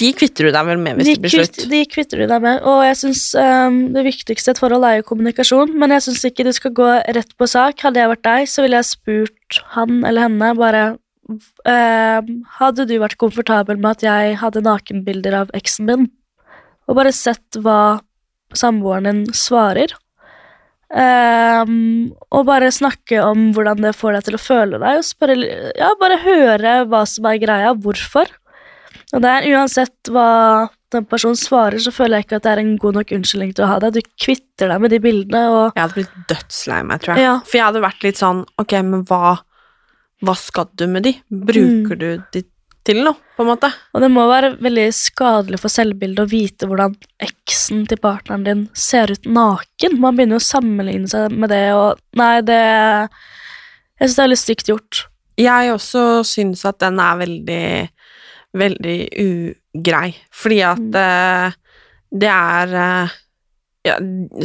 De 0.00 0.12
kvitter 0.12 0.44
du 0.48 0.50
deg 0.52 0.66
vel 0.66 0.78
med 0.82 0.96
hvis 0.96 1.06
De, 1.06 1.14
det 1.14 1.22
blir 1.22 1.34
slutt? 1.36 1.60
de 1.70 1.80
kvitter 1.86 2.18
du 2.22 2.26
deg 2.26 2.42
med, 2.42 2.60
og 2.62 2.82
jeg 2.84 2.96
synes 2.96 3.22
um, 3.40 3.78
det 3.94 4.04
viktigste 4.04 4.50
i 4.50 4.54
et 4.56 4.58
forhold 4.62 4.84
er 4.84 4.96
jo 5.00 5.06
kommunikasjon, 5.10 5.74
men 5.78 5.90
jeg 5.96 6.02
syns 6.08 6.24
ikke 6.30 6.44
du 6.48 6.52
skal 6.52 6.74
gå 6.76 6.88
rett 7.14 7.32
på 7.38 7.48
sak. 7.48 7.80
Hadde 7.86 8.00
jeg 8.02 8.12
vært 8.14 8.22
deg, 8.26 8.48
så 8.50 8.62
ville 8.66 8.76
jeg 8.82 8.90
spurt 8.90 9.60
han 9.76 10.02
eller 10.04 10.26
henne 10.28 10.52
bare 10.58 10.84
ehm, 11.66 12.42
Hadde 12.58 12.86
du 12.86 12.96
vært 13.02 13.16
komfortabel 13.18 13.78
med 13.78 13.96
at 13.98 14.02
jeg 14.06 14.36
hadde 14.42 14.62
nakenbilder 14.62 15.34
av 15.42 15.50
eksen 15.58 15.86
min? 15.90 16.08
Og 16.88 16.94
bare 16.98 17.12
sett 17.14 17.58
hva 17.58 18.00
samboeren 18.54 19.08
din 19.08 19.24
svarer. 19.34 19.90
Ehm, 20.94 22.12
og 22.30 22.46
bare 22.46 22.68
snakke 22.74 23.18
om 23.26 23.48
hvordan 23.56 23.82
det 23.82 23.94
får 23.98 24.16
deg 24.18 24.26
til 24.28 24.36
å 24.38 24.42
føle 24.42 24.78
deg, 24.82 25.00
og 25.00 25.06
spørre, 25.06 25.36
ja, 25.78 25.88
bare 26.00 26.20
høre 26.22 26.74
hva 26.90 27.02
som 27.10 27.26
er 27.30 27.40
greia, 27.42 27.72
hvorfor. 27.74 28.30
Og 29.14 29.22
det 29.22 29.32
er 29.32 29.48
uansett 29.54 30.10
hva 30.10 30.68
den 30.94 31.04
personen 31.10 31.38
svarer, 31.38 31.78
så 31.82 31.90
føler 31.94 32.20
jeg 32.20 32.26
ikke 32.28 32.38
at 32.38 32.46
det 32.46 32.52
er 32.54 32.62
en 32.62 32.76
god 32.82 32.94
nok 33.00 33.12
unnskyldning 33.16 33.52
til 33.58 33.66
å 33.66 33.70
ha 33.72 33.78
det. 33.82 33.92
Du 33.98 34.00
kvitter 34.22 34.70
deg 34.70 34.80
med 34.82 34.94
de 34.94 35.00
bildene, 35.02 35.42
og 35.50 35.64
Jeg 35.74 35.82
hadde 35.82 35.98
blitt 35.98 36.16
dødslei 36.30 36.80
meg, 36.86 37.02
tror 37.02 37.14
jeg. 37.16 37.26
Ja. 37.26 37.34
For 37.46 37.58
jeg 37.58 37.66
hadde 37.66 37.82
vært 37.86 38.06
litt 38.06 38.20
sånn 38.22 38.44
Ok, 38.62 38.72
men 38.86 39.02
hva, 39.10 39.36
hva 40.22 40.34
skal 40.38 40.70
du 40.78 40.86
med 40.90 41.02
de? 41.06 41.16
Bruker 41.30 41.96
Mm. 41.96 41.98
du 41.98 42.22
de 42.32 42.44
til 42.86 43.02
noe, 43.04 43.18
på 43.36 43.44
en 43.44 43.50
måte? 43.50 43.70
Og 43.94 44.02
det 44.04 44.10
må 44.12 44.24
være 44.30 44.54
veldig 44.62 44.86
skadelig 44.94 45.60
for 45.62 45.72
selvbildet 45.72 46.22
å 46.22 46.30
vite 46.30 46.68
hvordan 46.70 46.94
eksen 47.22 47.84
til 47.90 48.00
partneren 48.02 48.46
din 48.46 48.62
ser 48.76 49.12
ut 49.12 49.26
naken. 49.26 49.98
Man 50.02 50.16
begynner 50.16 50.38
jo 50.38 50.44
å 50.44 50.46
sammenligne 50.46 51.10
seg 51.10 51.34
med 51.34 51.52
det, 51.52 51.66
og 51.76 52.00
nei, 52.18 52.38
det 52.46 52.62
Jeg 53.96 54.10
syns 54.10 54.16
det 54.16 54.24
er 54.24 54.32
litt 54.32 54.44
stygt 54.44 54.70
gjort. 54.72 55.02
Jeg 55.40 55.72
også 55.72 56.02
syns 56.28 56.64
at 56.68 56.80
den 56.80 56.98
er 57.00 57.20
veldig, 57.20 57.68
veldig 58.56 58.98
ugrei, 59.26 60.10
fordi 60.32 60.60
at 60.64 60.98
eh, 61.00 61.56
det 62.16 62.30
er 62.32 62.74
uh, 62.76 63.16
ja, 63.86 63.96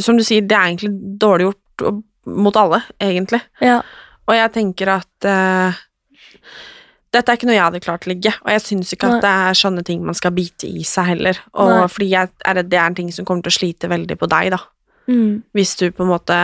Som 0.02 0.18
du 0.18 0.24
sier, 0.26 0.44
det 0.44 0.56
er 0.56 0.70
egentlig 0.70 0.92
dårlig 1.20 1.48
gjort 1.48 2.02
mot 2.32 2.56
alle, 2.56 2.82
egentlig. 3.02 3.40
Ja. 3.64 3.80
Og 4.28 4.36
jeg 4.36 4.52
tenker 4.54 4.92
at 4.94 5.26
eh, 5.26 5.80
dette 7.12 7.28
er 7.28 7.38
ikke 7.38 7.48
noe 7.48 7.56
jeg 7.56 7.64
hadde 7.66 7.82
klart 7.84 8.06
å 8.06 8.10
ligge, 8.12 8.32
og 8.40 8.52
jeg 8.54 8.62
syns 8.64 8.92
ikke 8.94 9.08
Nei. 9.10 9.16
at 9.18 9.24
det 9.24 9.32
er 9.46 9.58
sånne 9.58 9.82
ting 9.84 10.04
man 10.06 10.16
skal 10.16 10.32
bite 10.36 10.68
i 10.68 10.84
seg 10.88 11.10
heller. 11.10 11.40
Og 11.52 11.72
Nei. 11.72 11.88
fordi 11.92 12.08
jeg 12.14 12.30
er 12.48 12.56
redd 12.58 12.70
det 12.72 12.78
er 12.80 12.86
en 12.88 12.96
ting 13.02 13.10
som 13.12 13.28
kommer 13.28 13.44
til 13.44 13.52
å 13.52 13.58
slite 13.58 13.90
veldig 13.92 14.16
på 14.20 14.28
deg, 14.32 14.54
da. 14.54 14.62
Mm. 15.10 15.42
Hvis 15.56 15.74
du 15.80 15.88
på 15.90 16.04
en 16.04 16.12
måte 16.12 16.34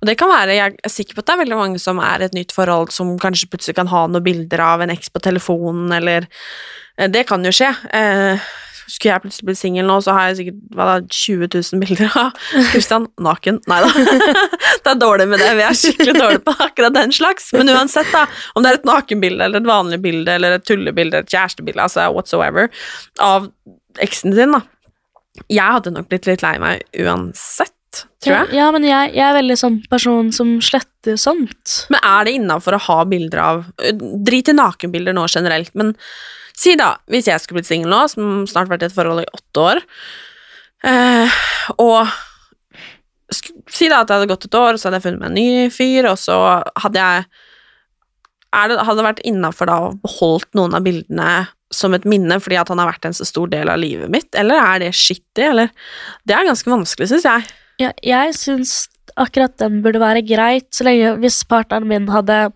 Og 0.00 0.08
det 0.08 0.16
kan 0.18 0.26
være, 0.26 0.56
jeg 0.56 0.74
er 0.74 0.90
sikker 0.90 1.14
på 1.14 1.22
at 1.22 1.28
det 1.28 1.34
er 1.36 1.40
veldig 1.44 1.58
mange 1.60 1.78
som 1.78 2.00
er 2.02 2.24
et 2.26 2.34
nytt 2.34 2.50
forhold, 2.50 2.90
som 2.90 3.12
kanskje 3.22 3.46
plutselig 3.52 3.76
kan 3.78 3.92
ha 3.92 4.00
noen 4.10 4.24
bilder 4.26 4.58
av 4.64 4.82
en 4.82 4.90
eks 4.90 5.12
på 5.14 5.22
telefonen, 5.22 5.92
eller 5.94 6.26
eh, 6.98 7.06
Det 7.06 7.22
kan 7.30 7.46
jo 7.46 7.54
skje. 7.54 7.70
Eh, 7.94 8.50
skulle 8.86 9.12
jeg 9.12 9.22
plutselig 9.24 9.48
bli 9.48 9.56
singel 9.58 9.88
nå, 9.88 9.98
så 10.04 10.14
har 10.16 10.30
jeg 10.30 10.38
sikkert 10.40 10.76
hva 10.76 10.86
da, 10.88 10.96
20 11.06 11.48
000 11.52 11.82
bilder 11.82 12.16
av 12.18 12.40
Kristian 12.72 13.08
naken. 13.22 13.60
Nei 13.70 13.80
da. 13.84 13.90
det 14.84 14.94
er 14.94 15.00
dårlig 15.00 15.28
med 15.32 15.42
det. 15.42 15.50
Vi 15.58 15.66
er 15.66 15.78
skikkelig 15.78 16.16
dårlige 16.18 16.44
på 16.46 16.56
akkurat 16.66 16.96
den 16.96 17.14
slags. 17.14 17.50
Men 17.56 17.72
uansett, 17.72 18.10
da, 18.14 18.26
om 18.56 18.64
det 18.64 18.72
er 18.72 18.80
et 18.80 18.88
nakenbilde 18.88 19.46
eller 19.46 19.62
et 19.62 19.70
vanlig 19.70 20.00
bilde 20.04 20.38
eller 20.38 20.58
et 20.58 20.66
tullebilde, 20.68 21.22
et 21.22 21.32
kjærestebilde, 21.32 21.86
altså 21.86 22.08
whatsoever, 22.14 22.72
av 23.22 23.50
eksen 24.02 24.34
din, 24.36 24.56
da. 24.56 24.62
Jeg 25.52 25.78
hadde 25.78 25.94
nok 25.94 26.10
blitt 26.10 26.28
litt 26.28 26.44
lei 26.44 26.56
meg 26.60 26.82
uansett, 27.00 28.04
tror 28.24 28.34
jeg. 28.34 28.58
Ja, 28.58 28.68
men 28.74 28.84
jeg, 28.86 29.14
jeg 29.16 29.24
er 29.24 29.38
veldig 29.38 29.56
sånn 29.58 29.80
person 29.92 30.28
som 30.34 30.54
sletter 30.64 31.16
sånt. 31.20 31.86
Men 31.92 32.04
er 32.04 32.28
det 32.28 32.36
innafor 32.36 32.76
å 32.76 32.84
ha 32.88 32.98
bilder 33.08 33.42
av 33.42 33.64
Drit 34.26 34.52
i 34.52 34.56
nakenbilder 34.56 35.16
nå 35.16 35.26
generelt, 35.32 35.72
men 35.78 35.94
si 36.58 36.74
da, 36.78 36.94
hvis 37.10 37.30
jeg 37.30 37.42
skulle 37.42 37.60
blitt 37.60 37.70
singel 37.70 37.92
nå, 37.92 38.02
som 38.12 38.44
snart 38.50 38.70
vært 38.70 38.84
i 38.84 38.90
et 38.90 38.96
forhold 38.96 39.24
i 39.24 39.30
åtte 39.32 39.64
år, 39.70 39.80
eh, 40.88 41.40
og 41.78 42.12
si 43.32 43.88
da 43.88 44.02
at 44.02 44.10
det 44.10 44.18
hadde 44.18 44.30
gått 44.30 44.46
et 44.48 44.58
år, 44.58 44.74
og 44.74 44.80
så 44.80 44.88
hadde 44.88 45.00
jeg 45.00 45.06
funnet 45.06 45.22
meg 45.22 45.32
en 45.32 45.38
ny 45.38 45.72
fyr, 45.72 46.10
og 46.10 46.20
så 46.20 46.36
hadde 46.84 47.00
jeg 47.00 47.24
det, 47.24 47.32
Hadde 48.52 48.98
det 48.98 49.04
vært 49.06 49.20
innafor 49.24 49.64
da 49.70 49.74
å 49.80 49.92
beholdt 50.02 50.50
noen 50.58 50.74
av 50.76 50.84
bildene 50.84 51.28
som 51.72 51.94
et 51.96 52.04
minne 52.04 52.36
fordi 52.36 52.58
at 52.60 52.68
han 52.68 52.82
har 52.82 52.90
vært 52.90 53.06
en 53.08 53.16
så 53.16 53.24
stor 53.24 53.48
del 53.48 53.70
av 53.72 53.80
livet 53.80 54.12
mitt, 54.12 54.28
eller 54.36 54.60
er 54.60 54.82
det 54.82 54.90
shitty, 54.92 55.46
eller 55.46 55.70
Det 56.28 56.36
er 56.36 56.50
ganske 56.50 56.68
vanskelig, 56.68 57.08
syns 57.08 57.24
jeg. 57.24 57.46
Ja, 57.80 57.94
jeg 58.04 58.34
syns 58.36 58.74
akkurat 59.16 59.56
den 59.60 59.80
burde 59.84 60.02
være 60.02 60.20
greit, 60.24 60.68
så 60.76 60.84
lenge 60.84 61.16
hvis 61.22 61.40
partneren 61.48 61.88
min 61.88 62.10
hadde 62.12 62.50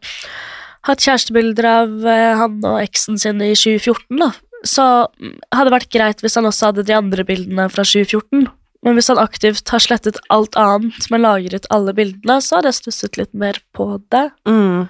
hatt 0.87 1.03
kjærestebilder 1.03 1.67
av 1.69 2.07
eh, 2.07 2.35
han 2.39 2.61
og 2.65 2.81
eksen 2.83 3.19
sin 3.21 3.43
i 3.43 3.53
2014, 3.55 4.21
da, 4.21 4.31
så 4.67 4.85
mm, 5.11 5.35
hadde 5.55 5.69
det 5.69 5.77
vært 5.77 5.93
greit 5.95 6.23
hvis 6.25 6.39
han 6.39 6.49
også 6.49 6.71
hadde 6.71 6.87
de 6.87 6.95
andre 6.97 7.27
bildene 7.27 7.69
fra 7.73 7.85
2014. 7.87 8.47
Men 8.87 8.95
hvis 8.95 9.11
han 9.11 9.19
aktivt 9.19 9.73
har 9.73 9.83
slettet 9.83 10.21
alt 10.31 10.55
annet, 10.61 11.09
men 11.11 11.25
lagret 11.25 11.67
alle 11.75 11.95
bildene, 11.97 12.39
så 12.45 12.59
hadde 12.59 12.71
jeg 12.71 12.81
stusset 12.83 13.19
litt 13.19 13.33
mer 13.35 13.59
på 13.75 13.89
det. 14.15 14.29
Mm. 14.47 14.87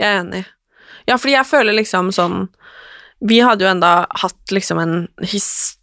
Jeg 0.00 0.08
er 0.08 0.18
enig. 0.20 0.42
Ja, 1.08 1.16
fordi 1.16 1.32
jeg 1.32 1.48
føler 1.48 1.74
liksom 1.74 2.10
sånn 2.14 2.42
Vi 3.24 3.40
hadde 3.42 3.64
jo 3.64 3.70
enda 3.70 4.04
hatt 4.20 4.52
liksom 4.52 4.78
en 4.80 5.08
historie, 5.20 5.80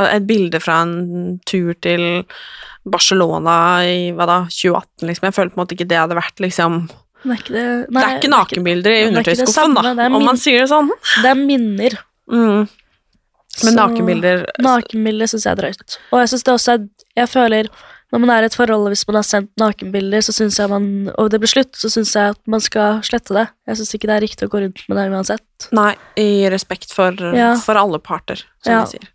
et 0.00 0.26
bilde 0.28 0.60
fra 0.60 0.82
en 0.84 1.38
tur 1.48 1.72
til 1.80 2.24
Barcelona 2.84 3.84
i 3.88 4.10
hva 4.16 4.26
da, 4.28 4.38
2018, 4.48 5.06
liksom. 5.08 5.28
Jeg 5.28 5.36
føler 5.36 5.52
på 5.52 5.58
en 5.58 5.62
måte 5.62 5.76
ikke 5.76 5.88
det 5.88 6.00
hadde 6.00 6.18
vært 6.18 6.40
liksom 6.44 6.82
Det 7.22 7.30
er 7.34 7.40
ikke, 7.42 7.52
det, 7.52 7.64
Det 7.92 8.02
er 8.02 8.16
ikke 8.16 8.32
nakenbilder 8.32 8.90
i 8.94 9.00
er 9.02 9.08
undertøyskuffen, 9.10 9.74
da, 9.76 9.94
min, 9.94 10.14
om 10.16 10.24
man 10.24 10.38
sier 10.40 10.62
det 10.64 10.70
sånn. 10.72 10.88
Det 11.20 11.28
er 11.30 11.38
minner. 11.38 11.98
Mm. 12.30 12.68
Men 13.66 13.76
nakenbilder 13.76 14.44
Nakenbilder 14.62 15.28
syns 15.28 15.44
jeg 15.44 15.52
er 15.52 15.58
drøyt. 15.60 15.96
Og 16.14 16.22
jeg 16.22 16.30
syns 16.32 16.46
det 16.46 16.54
også 16.54 16.76
er 16.76 16.84
jeg 17.18 17.28
føler 17.28 17.68
når 18.10 18.22
man 18.24 18.30
er 18.34 18.42
i 18.42 18.48
et 18.48 18.56
forhold, 18.58 18.88
hvis 18.90 19.04
man 19.06 19.20
har 19.20 19.26
sendt 19.26 19.50
nakenbilder, 19.60 20.22
så 20.26 20.32
synes 20.34 20.56
jeg 20.58 20.70
man, 20.70 20.86
og 21.14 21.28
det 21.30 21.38
blir 21.42 21.50
slutt, 21.52 21.76
så 21.78 21.86
syns 21.92 22.10
jeg 22.16 22.32
at 22.34 22.40
man 22.50 22.62
skal 22.62 22.98
slette 23.06 23.36
det. 23.36 23.44
Jeg 23.70 23.78
syns 23.78 23.94
ikke 23.94 24.10
det 24.10 24.16
er 24.16 24.24
riktig 24.24 24.48
å 24.48 24.50
gå 24.50 24.62
rundt 24.64 24.82
med 24.90 24.98
det 24.98 25.04
uansett. 25.12 25.68
Nei, 25.76 25.92
i 26.18 26.48
respekt 26.50 26.90
for, 26.96 27.14
Ja. 27.36 27.52
for 27.62 27.78
alle 27.78 28.00
parter, 28.02 28.42
som 28.64 28.72
Ja. 28.72 28.80
vi 28.84 28.98
sier. 28.98 29.06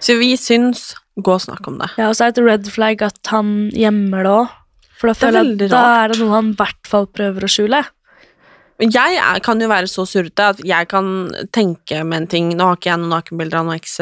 Så 0.00 0.16
vi 0.18 0.32
syns 0.40 0.94
gå 1.20 1.34
og 1.34 1.42
snakk 1.44 1.68
om 1.68 1.76
det. 1.78 1.90
Ja, 1.98 2.08
og 2.08 2.14
så 2.16 2.24
er 2.24 2.32
det 2.32 2.38
et 2.38 2.48
red 2.48 2.72
flag 2.72 3.02
at 3.02 3.18
han 3.26 3.70
gjemmer 3.70 4.22
det 4.24 4.32
òg. 4.32 4.48
For 4.98 5.10
da 5.10 5.14
er 5.14 5.20
føler 5.22 5.38
jeg 5.44 5.68
at 5.68 5.70
da 5.76 5.84
er 6.02 6.12
det 6.12 6.18
noe 6.24 6.34
han 6.34 6.50
i 6.52 6.58
hvert 6.58 6.90
fall 6.90 7.06
prøver 7.14 7.46
å 7.46 7.50
skjule. 7.50 7.84
Jeg 8.78 9.16
er, 9.18 9.40
kan 9.42 9.58
jo 9.58 9.66
være 9.66 9.88
så 9.90 10.04
surrete 10.06 10.44
at 10.52 10.60
jeg 10.62 10.86
kan 10.86 11.06
tenke 11.50 11.96
med 12.06 12.20
en 12.20 12.26
ting 12.30 12.52
Nå 12.54 12.62
har 12.68 12.76
ikke 12.78 12.92
jeg 12.92 13.00
noen 13.02 13.10
nakenbilder 13.10 13.58
av 13.58 13.64
noen 13.66 13.80
eks 13.80 13.96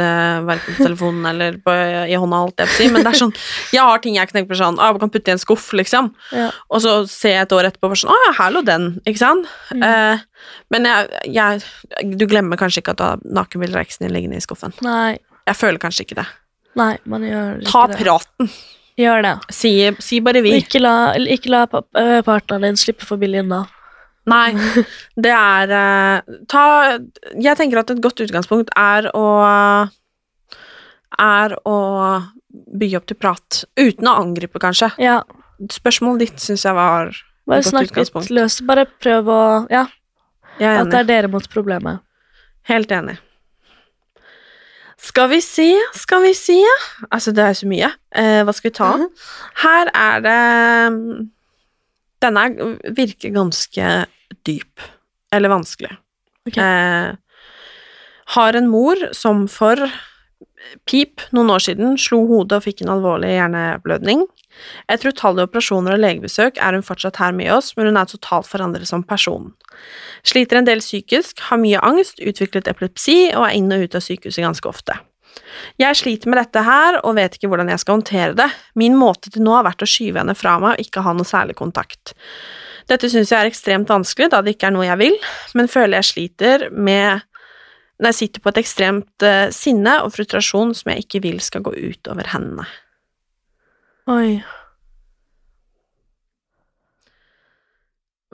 verken 0.44 0.76
på 0.76 0.84
telefonen 0.84 1.24
eller 1.30 1.56
på, 1.64 1.72
i 1.72 2.12
hånda, 2.20 2.40
alt 2.44 2.60
jeg 2.60 2.74
si, 2.74 2.88
men 2.92 3.00
det 3.00 3.14
er 3.14 3.20
sånn 3.22 3.32
Jeg 3.72 3.80
har 3.88 4.02
ting 4.04 4.18
jeg 4.18 4.28
kan 4.28 4.36
tenke 4.36 4.50
på 4.52 4.58
sånn 4.60 4.76
ah, 4.76 4.90
Jeg 4.92 5.00
kan 5.00 5.14
putte 5.14 5.32
i 5.32 5.34
en 5.38 5.40
skuff, 5.40 5.70
liksom. 5.80 6.10
Ja. 6.36 6.50
Og 6.68 6.84
så 6.84 6.92
ser 7.08 7.38
jeg 7.38 7.46
et 7.46 7.56
år 7.56 7.70
etterpå 7.70 7.88
og 7.88 7.96
sånn 8.02 8.12
Å 8.12 8.18
ja, 8.26 8.34
her 8.42 8.52
lå 8.52 8.64
den, 8.68 8.90
ikke 9.08 9.22
sant? 9.22 9.48
Mm. 9.72 9.86
Eh, 9.88 10.52
men 10.76 10.90
jeg, 10.92 11.24
jeg 11.38 12.12
Du 12.20 12.28
glemmer 12.28 12.60
kanskje 12.60 12.84
ikke 12.84 12.98
at 12.98 13.00
du 13.00 13.06
har 13.06 13.24
nakenbilder 13.40 13.80
av 13.80 13.86
eksen 13.88 14.04
din 14.04 14.12
liggende 14.12 14.36
i 14.36 14.44
skuffen. 14.44 14.76
Nei, 14.84 15.16
Jeg 15.48 15.56
føler 15.56 15.80
kanskje 15.80 16.04
ikke 16.04 16.20
det. 16.20 16.28
nei, 16.76 16.92
man 17.08 17.24
gjør 17.24 17.62
ikke 17.62 17.72
Ta 17.72 17.86
det. 17.88 18.02
praten. 18.04 18.52
Gjør 18.96 19.24
det. 19.26 19.34
Si, 19.52 19.72
si 20.00 20.20
bare 20.24 20.40
vi. 20.44 20.54
ikke 20.62 20.80
la, 20.80 21.12
ikke 21.20 21.52
la 21.52 21.64
øh, 21.68 22.20
partneren 22.24 22.64
din 22.64 22.78
slippe 22.80 23.04
for 23.04 23.20
billig 23.20 23.42
unna. 23.44 23.64
Nei, 24.26 24.56
det 25.22 25.30
er 25.30 25.70
eh, 25.70 26.38
Ta 26.50 26.62
Jeg 27.38 27.54
tenker 27.60 27.78
at 27.78 27.92
et 27.92 28.00
godt 28.02 28.24
utgangspunkt 28.24 28.72
er 28.74 29.06
å 29.14 29.26
Er 31.22 31.54
å 31.62 31.76
bygge 32.80 32.98
opp 32.98 33.06
til 33.06 33.18
prat. 33.20 33.60
Uten 33.78 34.08
å 34.08 34.16
angripe, 34.24 34.58
kanskje. 34.60 34.90
Ja, 35.00 35.20
Spørsmålet 35.72 36.26
ditt 36.26 36.42
syns 36.42 36.64
jeg 36.66 36.76
var 36.76 37.12
bare 37.46 37.60
et 37.60 37.64
godt 37.64 37.70
snakk 37.70 37.86
litt 37.86 37.92
utgangspunkt. 37.94 38.32
løst. 38.34 38.64
Bare 38.68 38.84
prøv 39.00 39.30
å 39.32 39.40
Ja, 39.72 39.86
at 40.58 40.90
det 40.90 41.04
er 41.04 41.08
dere 41.08 41.30
mot 41.32 41.46
problemet. 41.52 42.02
Helt 42.66 42.90
enig. 42.92 43.18
Skal 45.06 45.28
vi 45.30 45.38
se, 45.44 45.68
skal 45.94 46.24
vi 46.24 46.32
se 46.34 46.56
Altså, 47.12 47.32
det 47.36 47.44
er 47.44 47.54
så 47.54 47.68
mye. 47.70 47.90
Eh, 48.16 48.40
hva 48.46 48.54
skal 48.56 48.70
vi 48.70 48.74
ta? 48.74 48.90
Her 49.62 49.90
er 49.94 50.20
det 50.24 50.40
Denne 52.24 52.42
er- 52.48 52.92
virker 52.96 53.30
ganske 53.34 54.06
dyp. 54.48 54.80
Eller 55.32 55.52
vanskelig. 55.52 55.92
Okay. 56.48 56.62
Eh, 56.62 57.14
har 58.36 58.56
en 58.56 58.68
mor 58.70 58.96
som 59.12 59.46
for 59.48 59.76
pip 60.86 61.20
noen 61.32 61.50
år 61.54 61.62
siden 61.62 61.98
slo 62.00 62.24
hodet 62.26 62.56
og 62.58 62.64
fikk 62.64 62.82
en 62.82 62.88
alvorlig 62.96 63.34
hjerneblødning. 63.36 64.24
Etter 64.92 65.12
utallige 65.12 65.48
operasjoner 65.48 65.96
og 65.96 66.02
legebesøk 66.02 66.60
er 66.62 66.76
hun 66.76 66.86
fortsatt 66.86 67.20
her 67.22 67.34
med 67.36 67.50
oss, 67.54 67.72
men 67.76 67.90
hun 67.90 68.00
er 68.00 68.08
totalt 68.10 68.48
forandret 68.50 68.88
som 68.88 69.04
person. 69.06 69.52
Sliter 70.26 70.60
en 70.60 70.68
del 70.68 70.82
psykisk, 70.84 71.42
har 71.50 71.60
mye 71.62 71.82
angst, 71.84 72.22
utviklet 72.22 72.70
epilepsi 72.70 73.34
og 73.34 73.48
er 73.48 73.58
inn 73.58 73.72
og 73.74 73.86
ut 73.86 73.98
av 73.98 74.04
sykehuset 74.04 74.44
ganske 74.46 74.70
ofte. 74.70 74.98
Jeg 75.80 75.98
sliter 75.98 76.32
med 76.32 76.40
dette 76.40 76.62
her 76.64 77.00
og 77.02 77.16
vet 77.18 77.36
ikke 77.36 77.50
hvordan 77.52 77.70
jeg 77.72 77.82
skal 77.82 77.98
håndtere 77.98 78.36
det. 78.38 78.48
Min 78.78 78.96
måte 78.98 79.32
til 79.32 79.44
nå 79.44 79.52
har 79.58 79.66
vært 79.66 79.84
å 79.84 79.90
skyve 79.90 80.22
henne 80.22 80.36
fra 80.38 80.56
meg 80.62 80.76
og 80.76 80.86
ikke 80.86 81.04
ha 81.04 81.12
noe 81.16 81.28
særlig 81.28 81.58
kontakt. 81.58 82.14
Dette 82.90 83.10
synes 83.10 83.32
jeg 83.32 83.42
er 83.42 83.50
ekstremt 83.50 83.90
vanskelig, 83.90 84.30
da 84.32 84.40
det 84.44 84.54
ikke 84.54 84.70
er 84.70 84.76
noe 84.76 84.86
jeg 84.86 85.00
vil, 85.00 85.16
men 85.58 85.70
føler 85.70 85.98
jeg 85.98 86.10
sliter 86.12 86.68
med 86.70 87.24
når 87.96 88.12
jeg 88.12 88.18
sitter 88.20 88.42
på 88.44 88.52
et 88.52 88.58
ekstremt 88.60 89.24
eh, 89.24 89.46
sinne 89.56 89.94
og 90.04 90.12
frustrasjon 90.14 90.74
som 90.76 90.92
jeg 90.92 91.06
ikke 91.06 91.22
vil 91.24 91.38
skal 91.42 91.64
gå 91.64 91.72
ut 91.72 92.10
over 92.12 92.28
henne. 92.28 92.66
Oi. 94.06 94.42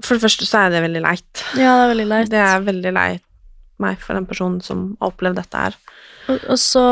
For 0.03 0.17
det 0.17 0.25
første 0.25 0.49
så 0.49 0.65
er 0.65 0.75
det 0.75 0.83
veldig 0.85 1.05
leit. 1.05 1.45
Ja, 1.57 1.77
det 1.79 1.85
er 1.85 1.93
veldig 1.93 2.09
leit. 2.11 2.33
Det 2.33 2.43
er 2.43 2.67
veldig 2.67 2.93
leit 2.97 3.29
meg 3.83 4.03
for 4.03 4.19
den 4.19 4.27
personen 4.29 4.61
som 4.63 4.93
har 5.01 5.13
opplevd 5.13 5.41
dette 5.41 5.63
her. 5.65 5.79
Og, 6.31 6.45
og 6.55 6.59
så 6.61 6.85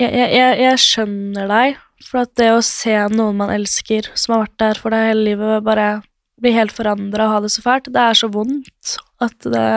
jeg, 0.00 0.12
jeg, 0.12 0.54
jeg, 0.60 0.80
skjønner 0.80 1.50
deg, 1.50 1.82
for 2.04 2.22
at 2.22 2.32
det 2.38 2.50
å 2.52 2.62
se 2.64 2.94
noen 3.12 3.40
man 3.40 3.52
elsker, 3.54 4.10
som 4.14 4.36
har 4.36 4.46
vært 4.46 4.58
der 4.62 4.80
for 4.80 4.94
deg 4.94 5.10
hele 5.10 5.26
livet, 5.30 5.64
bare 5.66 5.88
bli 6.40 6.52
helt 6.52 6.74
forandra 6.76 7.26
og 7.26 7.32
ha 7.32 7.44
det 7.44 7.52
så 7.54 7.64
fælt, 7.64 7.88
det 7.92 8.02
er 8.02 8.18
så 8.18 8.28
vondt 8.28 8.96
at 9.24 9.36
det, 9.40 9.68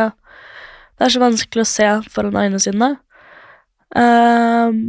det 0.99 1.05
er 1.05 1.13
så 1.13 1.21
vanskelig 1.23 1.63
å 1.63 1.69
se 1.71 1.87
foran 2.11 2.35
øynene 2.35 2.59
sine. 2.63 2.89
Ehm, 3.95 4.81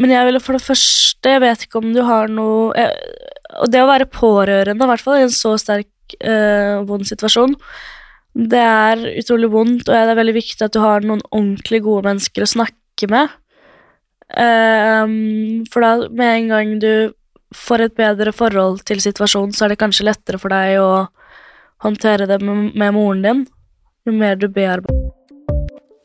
men 0.00 0.14
jeg 0.14 0.26
ville 0.26 0.40
for 0.42 0.56
det 0.56 0.64
første 0.64 1.34
Jeg 1.34 1.42
vet 1.42 1.64
ikke 1.66 1.80
om 1.82 1.90
du 1.92 2.00
har 2.06 2.30
noe 2.32 2.70
jeg, 2.72 2.92
Og 3.60 3.72
det 3.72 3.82
å 3.82 3.88
være 3.90 4.08
pårørende, 4.08 4.86
i 4.86 4.90
hvert 4.92 5.04
fall 5.04 5.20
i 5.20 5.26
en 5.26 5.34
så 5.34 5.56
sterk 5.60 6.16
øh, 6.24 6.80
vond 6.88 7.04
situasjon, 7.06 7.52
det 8.34 8.62
er 8.62 9.02
utrolig 9.18 9.50
vondt, 9.50 9.88
og 9.88 9.90
det 9.90 10.12
er 10.12 10.18
veldig 10.18 10.34
viktig 10.36 10.64
at 10.66 10.74
du 10.74 10.80
har 10.82 11.02
noen 11.02 11.22
ordentlig 11.28 11.82
gode 11.82 12.06
mennesker 12.06 12.46
å 12.46 12.50
snakke 12.50 13.08
med. 13.10 13.32
Ehm, 14.38 15.66
for 15.70 15.82
da, 15.82 16.08
med 16.14 16.36
en 16.36 16.48
gang 16.54 16.72
du 16.82 16.92
får 17.54 17.86
et 17.88 17.98
bedre 17.98 18.34
forhold 18.34 18.84
til 18.86 19.02
situasjonen, 19.02 19.54
så 19.54 19.66
er 19.66 19.74
det 19.74 19.80
kanskje 19.82 20.06
lettere 20.06 20.38
for 20.38 20.54
deg 20.54 20.78
å 20.78 21.08
håndtere 21.82 22.30
det 22.30 22.38
med, 22.44 22.70
med 22.78 22.94
moren 22.94 23.26
din. 23.26 23.46
Jo 24.06 24.14
mer 24.14 24.38
du 24.38 24.46
bearbeider 24.46 24.99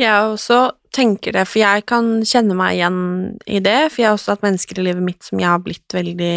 Jeg 0.00 0.28
også 0.32 0.60
tenker 0.96 1.34
det, 1.36 1.44
for 1.48 1.60
jeg 1.60 1.84
kan 1.88 2.08
kjenne 2.26 2.56
meg 2.56 2.76
igjen 2.76 3.00
i 3.48 3.60
det, 3.64 3.78
for 3.92 4.02
jeg 4.02 4.10
har 4.10 4.18
også 4.18 4.34
hatt 4.34 4.44
mennesker 4.46 4.80
i 4.80 4.86
livet 4.88 5.04
mitt 5.04 5.26
som 5.26 5.40
jeg 5.40 5.50
har 5.50 5.62
blitt 5.64 5.96
veldig 5.96 6.34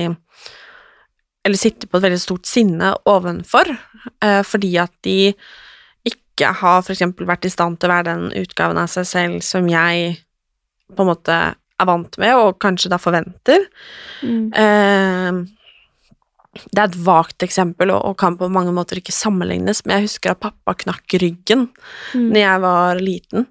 Eller 1.47 1.59
sitter 1.59 1.87
på 1.87 1.99
et 1.99 2.05
veldig 2.07 2.19
stort 2.19 2.49
sinne 2.49 2.91
ovenfor, 3.07 3.69
eh, 4.21 4.41
fordi 4.43 4.73
at 4.81 4.91
de 5.07 5.33
ikke 6.07 6.51
har 6.61 6.83
eksempel 6.83 7.27
vært 7.27 7.47
i 7.47 7.51
stand 7.51 7.79
til 7.79 7.89
å 7.89 7.93
være 7.93 8.09
den 8.11 8.43
utgaven 8.43 8.79
av 8.79 8.91
seg 8.91 9.07
selv 9.07 9.39
som 9.43 9.67
jeg 9.71 10.17
på 10.95 11.05
en 11.05 11.09
måte 11.09 11.37
er 11.79 11.87
vant 11.87 12.19
med, 12.19 12.35
og 12.35 12.59
kanskje 12.59 12.91
da 12.91 12.99
forventer. 12.99 13.63
Mm. 14.23 14.51
Eh, 14.51 15.58
det 16.71 16.79
er 16.83 16.89
et 16.89 16.97
vagt 17.05 17.43
eksempel 17.45 17.91
og, 17.91 18.01
og 18.05 18.17
kan 18.17 18.37
på 18.37 18.49
mange 18.51 18.71
måter 18.75 18.99
ikke 18.99 19.15
sammenlignes, 19.15 19.83
men 19.85 19.97
jeg 19.99 20.07
husker 20.09 20.31
at 20.35 20.39
pappa 20.43 20.73
knakk 20.85 21.17
ryggen 21.21 21.69
Mm. 22.15 22.29
når 22.33 22.39
jeg 22.41 22.61
var 22.61 22.99
liten. 23.03 23.45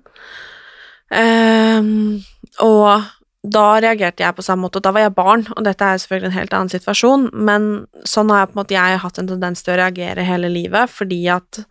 Um, 1.11 2.21
og 2.61 3.05
da 3.49 3.65
reagerte 3.81 4.25
jeg 4.25 4.35
på 4.37 4.43
samme 4.45 4.67
måte, 4.67 4.81
og 4.81 4.85
da 4.85 4.91
var 4.93 5.07
jeg 5.07 5.15
barn, 5.17 5.45
og 5.55 5.63
dette 5.65 5.87
er 5.87 6.01
selvfølgelig 6.03 6.29
en 6.33 6.37
helt 6.37 6.57
annen 6.57 6.73
situasjon, 6.73 7.29
men 7.49 7.69
sånn 8.09 8.33
har 8.35 8.43
jeg 8.43 8.51
på 8.51 8.57
en 8.57 8.61
måte 8.61 8.77
jeg 8.77 8.97
har 8.97 9.05
hatt 9.05 9.21
en 9.23 9.31
tendens 9.31 9.63
til 9.65 9.73
å 9.73 9.79
reagere 9.81 10.27
hele 10.27 10.51
livet, 10.53 10.91
fordi 10.93 11.21
at 11.33 11.63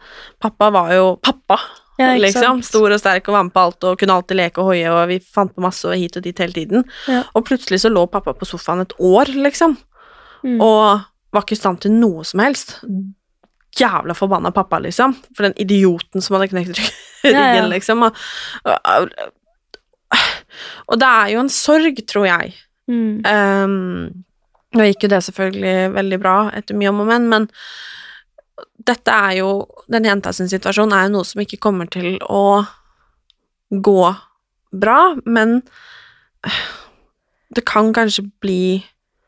pappa 0.42 0.72
var 0.74 0.94
jo 0.96 1.10
pappa, 1.22 1.60
Ja, 1.98 2.12
liksom. 2.14 2.60
Stor 2.62 2.94
og 2.94 3.00
sterk 3.02 3.26
og 3.28 3.34
var 3.34 3.46
med 3.48 3.54
på 3.56 3.62
alt 3.66 3.86
og 3.90 3.96
kunne 3.98 4.14
alltid 4.14 4.38
leke 4.38 4.62
og 4.62 4.68
hoie, 4.70 4.86
og 4.94 5.08
vi 5.10 5.16
fant 5.18 5.50
på 5.56 5.64
masse 5.66 5.82
og 5.90 5.96
hit 5.98 6.14
og 6.20 6.22
dit 6.28 6.38
hele 6.38 6.54
tiden. 6.54 6.84
Ja. 7.10 7.24
Og 7.34 7.48
plutselig 7.48 7.80
så 7.82 7.90
lå 7.90 8.04
pappa 8.14 8.36
på 8.38 8.46
sofaen 8.46 8.84
et 8.86 8.94
år, 9.02 9.26
liksom, 9.34 9.78
Mm. 10.46 10.62
og 10.62 11.02
var 11.34 11.44
ikke 11.44 11.58
i 11.58 11.60
stand 11.60 11.82
til 11.84 11.96
noe 11.96 12.26
som 12.28 12.44
helst. 12.44 12.78
Jævla 13.78 14.16
forbanna 14.18 14.52
pappa, 14.56 14.80
liksom. 14.84 15.16
For 15.36 15.48
den 15.48 15.58
idioten 15.62 16.24
som 16.24 16.38
hadde 16.38 16.52
knekt 16.54 16.74
ryggen, 16.76 17.02
Ja, 17.36 17.50
ja. 17.58 17.66
liksom. 17.68 18.06
Og, 18.08 18.16
og, 18.64 19.10
og 20.88 21.02
det 21.02 21.10
er 21.10 21.34
jo 21.34 21.44
en 21.44 21.52
sorg, 21.52 22.00
tror 22.08 22.30
jeg. 22.30 22.56
Mm. 22.88 23.20
Um, 23.28 24.24
Nå 24.78 24.86
gikk 24.90 25.06
jo 25.06 25.12
det 25.12 25.22
selvfølgelig 25.26 25.94
veldig 25.96 26.18
bra 26.22 26.36
etter 26.56 26.78
mye 26.78 26.92
om 26.92 27.02
og 27.04 27.08
men, 27.10 27.28
men 27.32 27.46
dette 28.88 29.12
er 29.12 29.38
jo 29.40 29.52
Den 29.92 30.08
jenta 30.08 30.34
sin 30.36 30.50
situasjon 30.52 30.94
er 30.96 31.08
jo 31.08 31.14
noe 31.18 31.28
som 31.28 31.42
ikke 31.44 31.60
kommer 31.64 31.90
til 31.92 32.18
å 32.24 32.64
gå 33.72 34.02
bra, 34.72 35.00
men 35.26 35.62
det 37.56 37.64
kan 37.68 37.92
kanskje 37.96 38.28
bli 38.44 38.60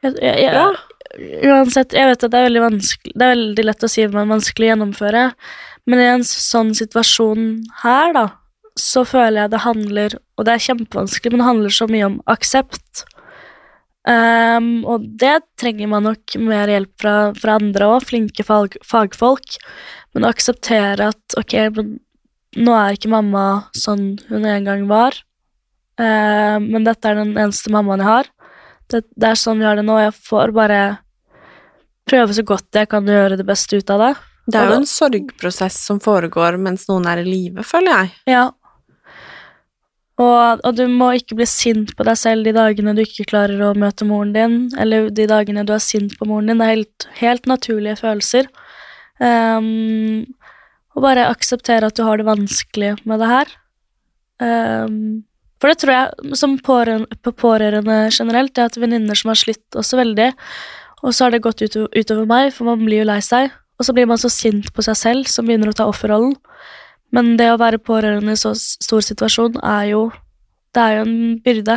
Jeg, 0.03 0.13
jeg, 0.21 0.35
jeg, 0.45 0.53
bra. 0.53 0.67
Uansett, 1.17 1.95
jeg 1.97 2.09
vet 2.09 2.23
at 2.23 2.31
det 2.31 2.37
er 2.37 2.47
veldig 2.47 2.61
vanskelig 2.61 3.13
Det 3.15 3.25
er 3.25 3.33
veldig 3.33 3.65
lett 3.65 3.85
å 3.85 3.89
si, 3.89 4.05
men 4.13 4.33
vanskelig 4.35 4.67
å 4.67 4.71
gjennomføre. 4.73 5.23
Men 5.89 6.01
i 6.01 6.09
en 6.11 6.25
sånn 6.27 6.73
situasjon 6.77 7.47
her, 7.83 8.13
da, 8.13 8.25
så 8.79 9.05
føler 9.07 9.43
jeg 9.43 9.53
det 9.53 9.63
handler 9.65 10.17
Og 10.37 10.45
det 10.47 10.55
er 10.55 10.67
kjempevanskelig, 10.67 11.31
men 11.33 11.41
det 11.41 11.49
handler 11.49 11.75
så 11.75 11.87
mye 11.89 12.09
om 12.11 12.19
aksept. 12.29 13.05
Um, 14.09 14.85
og 14.89 15.03
det 15.21 15.41
trenger 15.59 15.89
man 15.91 16.07
nok 16.07 16.37
mer 16.41 16.71
hjelp 16.71 16.91
fra, 17.01 17.15
fra 17.37 17.57
andre 17.59 17.89
òg, 17.91 18.05
flinke 18.09 18.45
fag, 18.47 18.77
fagfolk. 18.87 19.57
Men 20.15 20.25
å 20.25 20.31
akseptere 20.31 21.11
at 21.11 21.37
ok, 21.37 21.57
nå 22.57 22.77
er 22.77 22.95
ikke 22.95 23.11
mamma 23.11 23.45
sånn 23.77 24.15
hun 24.31 24.47
en 24.49 24.65
gang 24.65 24.87
var, 24.89 25.19
uh, 26.01 26.57
men 26.63 26.87
dette 26.87 27.11
er 27.11 27.19
den 27.19 27.35
eneste 27.35 27.73
mammaen 27.73 28.01
jeg 28.01 28.09
har. 28.09 28.31
Det, 28.89 29.04
det 29.15 29.32
er 29.32 29.39
sånn 29.39 29.62
vi 29.62 29.67
har 29.67 29.78
det 29.78 29.86
nå, 29.86 29.97
jeg 30.02 30.15
får 30.17 30.54
bare 30.56 30.80
prøve 32.10 32.34
så 32.34 32.45
godt 32.47 32.80
jeg 32.80 32.89
kan 32.89 33.06
gjøre 33.06 33.38
det 33.38 33.45
beste 33.45 33.78
ut 33.78 33.91
av 33.93 34.06
det. 34.06 34.13
Det 34.49 34.58
er 34.58 34.71
jo 34.71 34.80
en 34.80 34.89
sorgprosess 34.89 35.75
som 35.86 35.99
foregår 36.02 36.58
mens 36.62 36.88
noen 36.89 37.06
er 37.12 37.21
i 37.21 37.28
live, 37.28 37.65
føler 37.67 37.93
jeg. 37.93 38.15
Ja. 38.34 38.47
Og, 40.19 40.63
og 40.65 40.73
du 40.75 40.84
må 40.91 41.12
ikke 41.15 41.38
bli 41.39 41.45
sint 41.47 41.93
på 41.95 42.04
deg 42.08 42.17
selv 42.19 42.47
de 42.47 42.56
dagene 42.56 42.95
du 42.97 43.04
ikke 43.06 43.28
klarer 43.30 43.62
å 43.69 43.75
møte 43.78 44.08
moren 44.10 44.34
din, 44.36 44.58
eller 44.82 45.08
de 45.15 45.30
dagene 45.30 45.63
du 45.67 45.71
er 45.75 45.84
sint 45.84 46.17
på 46.17 46.28
moren 46.28 46.49
din. 46.49 46.60
Det 46.60 46.65
er 46.65 46.73
helt, 46.73 47.08
helt 47.21 47.47
naturlige 47.52 48.02
følelser. 48.02 48.49
Um, 49.21 50.25
og 50.95 51.06
bare 51.06 51.30
akseptere 51.30 51.88
at 51.88 51.95
du 51.95 52.04
har 52.08 52.19
det 52.19 52.28
vanskelig 52.28 52.97
med 53.08 53.21
det 53.21 53.30
her. 53.30 53.54
Ehm, 54.43 55.23
for 55.59 55.69
det 55.71 55.79
tror 55.81 55.93
jeg, 55.93 56.35
som 56.39 56.57
pårørende, 56.63 57.19
på 57.23 57.33
pårørende 57.35 57.97
generelt, 58.15 58.53
det 58.55 58.63
er 58.63 58.69
at 58.71 58.77
venninner 58.79 59.17
som 59.19 59.29
har 59.33 59.39
slitt 59.39 59.75
også 59.75 59.99
veldig, 59.99 60.29
og 61.03 61.13
så 61.15 61.25
har 61.25 61.31
det 61.35 61.41
gått 61.43 61.61
utover, 61.63 61.89
utover 61.95 62.25
meg, 62.29 62.53
for 62.55 62.67
man 62.69 62.85
blir 62.85 63.03
jo 63.03 63.09
lei 63.09 63.19
seg, 63.23 63.51
og 63.79 63.85
så 63.87 63.93
blir 63.95 64.07
man 64.07 64.19
så 64.19 64.31
sint 64.31 64.71
på 64.75 64.83
seg 64.83 64.97
selv 64.99 65.27
som 65.31 65.47
begynner 65.47 65.71
å 65.71 65.75
ta 65.75 65.85
offerrollen. 65.87 66.35
Men 67.15 67.37
det 67.39 67.47
å 67.49 67.57
være 67.59 67.79
pårørende 67.81 68.35
i 68.35 68.39
så 68.39 68.51
stor 68.55 69.01
situasjon 69.01 69.55
er 69.63 69.91
jo 69.95 70.11
Det 70.75 70.81
er 70.83 70.91
jo 70.97 71.01
en 71.01 71.39
byrde. 71.41 71.75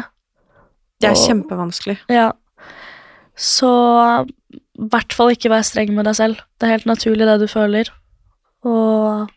Det 1.01 1.09
er 1.09 1.15
Og- 1.15 1.23
kjempevanskelig. 1.27 1.95
Ja. 2.13 2.33
Så 3.35 3.71
i 4.53 4.89
hvert 4.93 5.15
fall 5.17 5.31
ikke 5.33 5.49
vær 5.49 5.65
streng 5.65 5.95
med 5.97 6.05
deg 6.05 6.15
selv. 6.19 6.37
Det 6.61 6.67
er 6.69 6.73
helt 6.77 6.85
naturlig 6.85 7.25
det 7.25 7.39
du 7.41 7.47
føler. 7.49 7.89
Og 8.69 9.31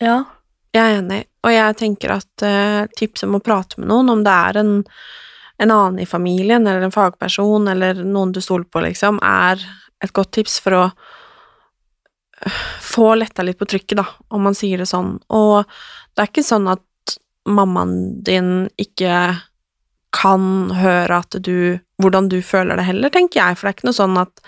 ja. 0.00 0.24
Jeg 0.74 0.82
er 0.82 0.98
enig, 0.98 1.20
og 1.46 1.52
jeg 1.54 1.76
tenker 1.78 2.16
at 2.16 2.42
uh, 2.42 2.86
tipset 2.98 3.28
om 3.28 3.38
å 3.38 3.44
prate 3.44 3.78
med 3.78 3.90
noen, 3.92 4.10
om 4.10 4.24
det 4.26 4.32
er 4.34 4.58
en, 4.58 4.72
en 5.62 5.70
annen 5.70 6.02
i 6.02 6.08
familien, 6.08 6.66
eller 6.66 6.88
en 6.88 6.94
fagperson, 6.94 7.68
eller 7.70 8.00
noen 8.02 8.32
du 8.34 8.40
stoler 8.42 8.66
på, 8.66 8.82
liksom, 8.82 9.20
er 9.22 9.62
et 10.02 10.14
godt 10.16 10.32
tips 10.34 10.58
for 10.64 10.76
å 10.76 10.82
øh, 10.88 12.58
få 12.82 13.12
letta 13.20 13.46
litt 13.46 13.60
på 13.60 13.68
trykket, 13.70 14.00
da, 14.02 14.08
om 14.34 14.42
man 14.48 14.58
sier 14.58 14.82
det 14.82 14.90
sånn. 14.90 15.14
Og 15.30 15.62
det 15.62 16.24
er 16.24 16.32
ikke 16.32 16.46
sånn 16.46 16.66
at 16.74 17.16
mammaen 17.46 18.24
din 18.26 18.52
ikke 18.80 19.14
kan 20.14 20.44
høre 20.74 21.22
at 21.22 21.38
du 21.44 21.78
hvordan 22.02 22.28
du 22.28 22.40
føler 22.42 22.76
det 22.76 22.86
heller, 22.88 23.12
tenker 23.14 23.38
jeg, 23.38 23.56
for 23.56 23.66
det 23.66 23.70
er 23.70 23.76
ikke 23.78 23.86
noe 23.86 23.96
sånn 23.96 24.16
at 24.18 24.42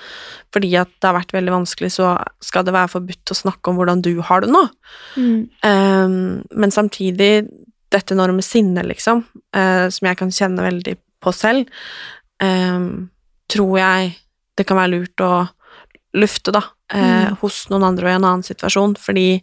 fordi 0.55 0.73
at 0.81 0.91
det 0.99 1.07
har 1.07 1.15
vært 1.19 1.35
veldig 1.37 1.53
vanskelig, 1.55 1.93
så 1.95 2.17
skal 2.43 2.65
det 2.67 2.75
være 2.75 2.91
forbudt 2.97 3.31
å 3.33 3.39
snakke 3.39 3.71
om 3.71 3.79
hvordan 3.79 4.03
du 4.03 4.13
har 4.27 4.43
det 4.43 4.51
nå. 4.51 4.63
Mm. 5.15 5.41
Um, 5.63 6.17
men 6.51 6.75
samtidig, 6.75 7.47
dette 7.95 8.17
enorme 8.17 8.43
sinnet, 8.43 8.89
liksom, 8.89 9.23
uh, 9.55 9.87
som 9.95 10.09
jeg 10.09 10.19
kan 10.19 10.33
kjenne 10.35 10.65
veldig 10.65 10.97
på 11.23 11.35
selv, 11.35 11.71
um, 12.43 13.11
tror 13.53 13.79
jeg 13.79 14.17
det 14.59 14.67
kan 14.67 14.81
være 14.81 14.95
lurt 14.97 15.23
å 15.23 15.33
lufte, 16.17 16.51
da, 16.57 16.65
uh, 16.95 17.31
Mm. 17.31 17.39
hos 17.43 17.69
noen 17.71 17.85
andre 17.85 18.09
og 18.09 18.11
i 18.11 18.17
en 18.17 18.25
annen 18.25 18.47
situasjon, 18.47 18.97
fordi 18.99 19.43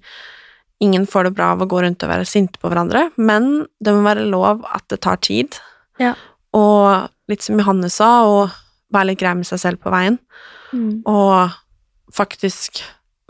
ingen 0.82 1.06
får 1.08 1.30
det 1.30 1.36
bra 1.38 1.54
av 1.54 1.62
å 1.62 1.70
gå 1.70 1.80
rundt 1.84 2.04
og 2.04 2.10
være 2.10 2.28
sinte 2.28 2.60
på 2.60 2.68
hverandre, 2.68 3.12
men 3.16 3.68
det 3.80 3.94
må 3.94 4.04
være 4.04 4.28
lov 4.28 4.66
at 4.74 4.88
det 4.90 5.00
tar 5.02 5.18
tid, 5.24 5.60
Ja. 6.02 6.16
Og 6.54 7.10
litt 7.32 7.42
som 7.46 7.58
Johanne 7.60 7.90
sa, 7.90 8.10
å 8.28 8.50
være 8.94 9.12
litt 9.12 9.20
grei 9.20 9.34
med 9.36 9.48
seg 9.50 9.60
selv 9.60 9.82
på 9.84 9.94
veien, 9.94 10.20
Mm. 10.74 11.04
og 11.06 11.52
faktisk 12.14 12.82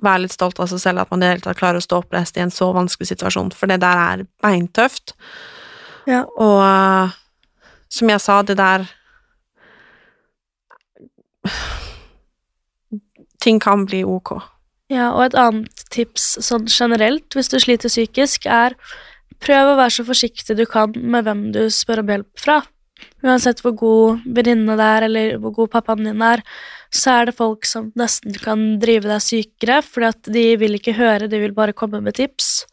være 0.04 0.22
litt 0.24 0.32
stolt 0.32 0.60
av 0.60 0.68
seg 0.72 0.80
selv 0.80 1.02
at 1.02 1.12
man 1.12 1.20
i 1.20 1.26
det 1.26 1.32
hele 1.32 1.44
tatt 1.44 1.58
klarer 1.60 1.80
å 1.80 1.84
stå 1.84 1.98
oppreist 2.00 2.38
i 2.38 2.44
en 2.44 2.52
så 2.52 2.70
vanskelig 2.76 3.10
situasjon, 3.12 3.52
for 3.52 3.68
det 3.68 3.82
der 3.84 4.00
er 4.00 4.24
beintøft. 4.44 5.14
Ja. 6.08 6.24
Og 6.36 7.12
som 7.92 8.10
jeg 8.10 8.22
sa, 8.24 8.42
det 8.44 8.58
der 8.58 8.88
Ting 13.44 13.60
kan 13.60 13.86
bli 13.86 14.04
ok. 14.08 14.38
Ja, 14.88 15.10
og 15.12 15.26
et 15.26 15.36
annet 15.36 15.82
tips 15.92 16.38
sånn 16.46 16.70
generelt 16.72 17.36
hvis 17.36 17.50
du 17.52 17.58
sliter 17.60 17.92
psykisk, 17.92 18.46
er 18.48 18.78
prøv 19.44 19.74
å 19.74 19.80
være 19.80 19.92
så 19.98 20.06
forsiktig 20.08 20.56
du 20.56 20.64
kan 20.70 20.94
med 20.96 21.26
hvem 21.28 21.42
du 21.52 21.66
spør 21.74 22.00
om 22.04 22.14
hjelp 22.14 22.40
fra. 22.40 22.62
Uansett 23.24 23.62
hvor 23.64 23.74
god 23.80 24.24
venninne 24.36 24.76
det 24.80 24.88
er, 24.98 25.06
eller 25.08 25.38
hvor 25.42 25.54
god 25.56 25.72
pappaen 25.78 26.08
din 26.08 26.24
er, 26.24 26.44
så 26.94 27.18
er 27.18 27.30
det 27.30 27.38
folk 27.38 27.66
som 27.66 27.90
nesten 28.00 28.36
kan 28.42 28.66
drive 28.82 29.10
deg 29.10 29.24
sykere, 29.24 29.80
fordi 29.86 30.10
at 30.12 30.32
de 30.36 30.46
vil 30.62 30.78
ikke 30.78 30.96
høre, 30.98 31.30
de 31.32 31.40
vil 31.42 31.56
bare 31.56 31.76
komme 31.78 32.04
med 32.04 32.18
tips. 32.20 32.66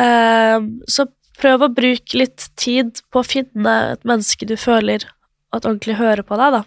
Ehm, 0.00 0.82
så 0.88 1.06
prøv 1.40 1.64
å 1.64 1.72
bruke 1.72 2.18
litt 2.18 2.50
tid 2.60 3.00
på 3.12 3.22
å 3.22 3.26
finne 3.26 3.76
et 3.94 4.04
menneske 4.08 4.46
du 4.48 4.56
føler 4.60 5.06
at 5.52 5.64
ordentlig 5.64 5.98
hører 6.00 6.24
på 6.26 6.38
deg, 6.40 6.58
da. 6.58 6.62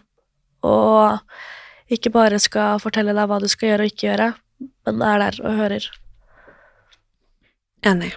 Og 0.65 1.93
ikke 1.95 2.13
bare 2.13 2.41
skal 2.41 2.81
fortelle 2.81 3.13
deg 3.13 3.29
hva 3.29 3.39
du 3.41 3.47
skal 3.51 3.73
gjøre 3.73 3.85
og 3.85 3.93
ikke 3.93 4.09
gjøre, 4.09 4.29
men 4.87 5.05
er 5.05 5.25
der 5.27 5.41
og 5.45 5.59
hører. 5.61 5.89
Enig. 7.85 8.15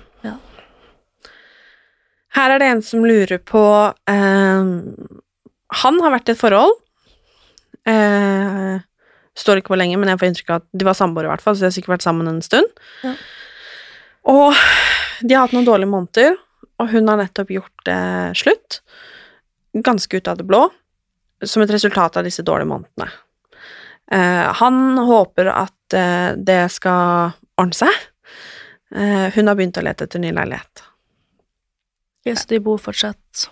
Her 2.38 2.54
er 2.54 2.62
det 2.62 2.68
en 2.70 2.84
som 2.86 3.02
lurer 3.02 3.40
på 3.42 3.62
eh, 4.10 4.68
Han 5.82 5.98
har 6.04 6.14
vært 6.14 6.30
i 6.30 6.36
et 6.36 6.40
forhold. 6.40 6.76
Eh, 7.88 8.78
står 9.38 9.60
ikke 9.60 9.72
hvor 9.72 9.80
lenge, 9.80 9.98
men 9.98 10.10
jeg 10.12 10.20
får 10.20 10.30
inntrykk 10.30 10.52
av 10.52 10.60
at 10.62 10.68
de 10.80 10.86
var 10.86 10.98
samboere, 10.98 11.28
i 11.28 11.32
hvert 11.32 11.44
fall, 11.44 11.56
så 11.56 11.64
de 11.64 11.70
har 11.70 11.76
sikkert 11.76 11.96
vært 11.96 12.06
sammen 12.06 12.30
en 12.30 12.42
stund. 12.44 12.82
Ja. 13.02 13.14
Og 14.28 14.58
de 15.22 15.34
har 15.34 15.46
hatt 15.46 15.54
noen 15.56 15.66
dårlige 15.66 15.90
måneder, 15.90 16.36
og 16.78 16.90
hun 16.92 17.10
har 17.10 17.20
nettopp 17.20 17.50
gjort 17.54 17.86
det 17.88 18.02
slutt. 18.38 18.80
Ganske 19.86 20.18
ut 20.20 20.30
av 20.30 20.38
det 20.40 20.46
blå, 20.48 20.66
som 21.46 21.62
et 21.62 21.72
resultat 21.74 22.18
av 22.18 22.26
disse 22.26 22.44
dårlige 22.46 22.70
månedene. 22.70 23.08
Eh, 24.12 24.46
han 24.62 24.98
håper 25.10 25.50
at 25.52 25.96
eh, 25.96 26.30
det 26.36 26.62
skal 26.74 27.34
ordne 27.60 27.76
seg. 27.76 28.04
Eh, 28.94 29.26
hun 29.34 29.50
har 29.50 29.58
begynt 29.58 29.78
å 29.78 29.84
lete 29.84 30.08
etter 30.08 30.22
ny 30.22 30.32
leilighet. 30.34 30.84
Ok, 32.26 32.34
så 32.36 32.46
de 32.50 32.58
bor 32.60 32.78
fortsatt. 32.82 33.48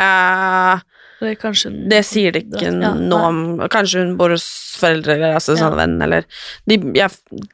Eh, 0.00 0.80
Eller 1.20 1.34
kanskje 1.36 1.70
det 1.90 1.98
sier 2.08 2.32
det 2.32 2.46
ikke 2.46 2.62
Ja, 2.80 2.94
noe 2.96 3.26
om. 3.28 3.40
Kanskje 3.68 4.00
hun 4.06 4.14
bor 4.16 4.32
hos 4.32 4.46
foreldre 4.80 5.18
eller 5.18 5.34
altså, 5.36 5.52
Ja. 5.58 5.66
sånn 5.66 5.76
venn, 5.76 5.98
eller. 6.02 6.24
De, 6.66 6.78
ja, 6.96 7.08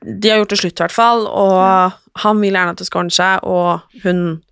de 0.04 0.30
har 0.30 0.38
gjort 0.38 0.50
det 0.54 0.58
slutt, 0.60 0.78
i 0.78 0.84
hvert 0.84 0.94
fall, 0.94 1.26
og 1.26 1.92
han 2.22 2.40
vil 2.40 2.52
gjerne 2.54 2.70
at 2.76 2.78
det 2.78 2.86
skal 2.86 3.00
ordne 3.02 3.16
seg, 3.16 3.40
og 3.42 3.80
hun 4.04 4.42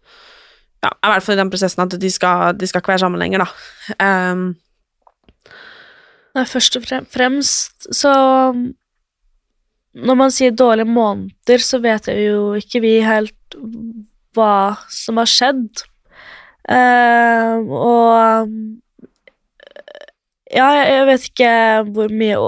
ja, 0.84 0.90
i 0.90 1.08
hvert 1.14 1.22
fall 1.24 1.38
i 1.38 1.40
den 1.40 1.50
prosessen 1.50 1.80
at 1.86 1.94
de 2.00 2.10
skal, 2.12 2.52
de 2.58 2.66
skal 2.68 2.82
ikke 2.82 2.92
være 2.92 3.04
sammen 3.06 3.22
lenger, 3.22 3.46
da. 3.46 3.94
Um, 4.04 4.56
Nei, 6.34 6.42
først 6.50 6.74
og 6.76 6.82
fremst 7.14 7.86
så 7.94 8.10
Når 9.94 10.16
man 10.18 10.32
sier 10.34 10.50
dårlige 10.50 10.90
måneder, 10.90 11.62
så 11.62 11.78
vet 11.80 12.08
jeg 12.10 12.26
jo 12.32 12.54
ikke 12.58 12.80
vi 12.82 12.96
helt 13.06 13.54
hva 14.34 14.76
som 14.92 15.20
har 15.20 15.30
skjedd. 15.30 15.84
Uh, 16.64 17.60
og 17.76 18.52
Ja, 20.54 20.68
jeg 20.80 21.02
vet 21.10 21.24
ikke 21.26 21.48
hvor 21.92 22.12
mye 22.14 22.38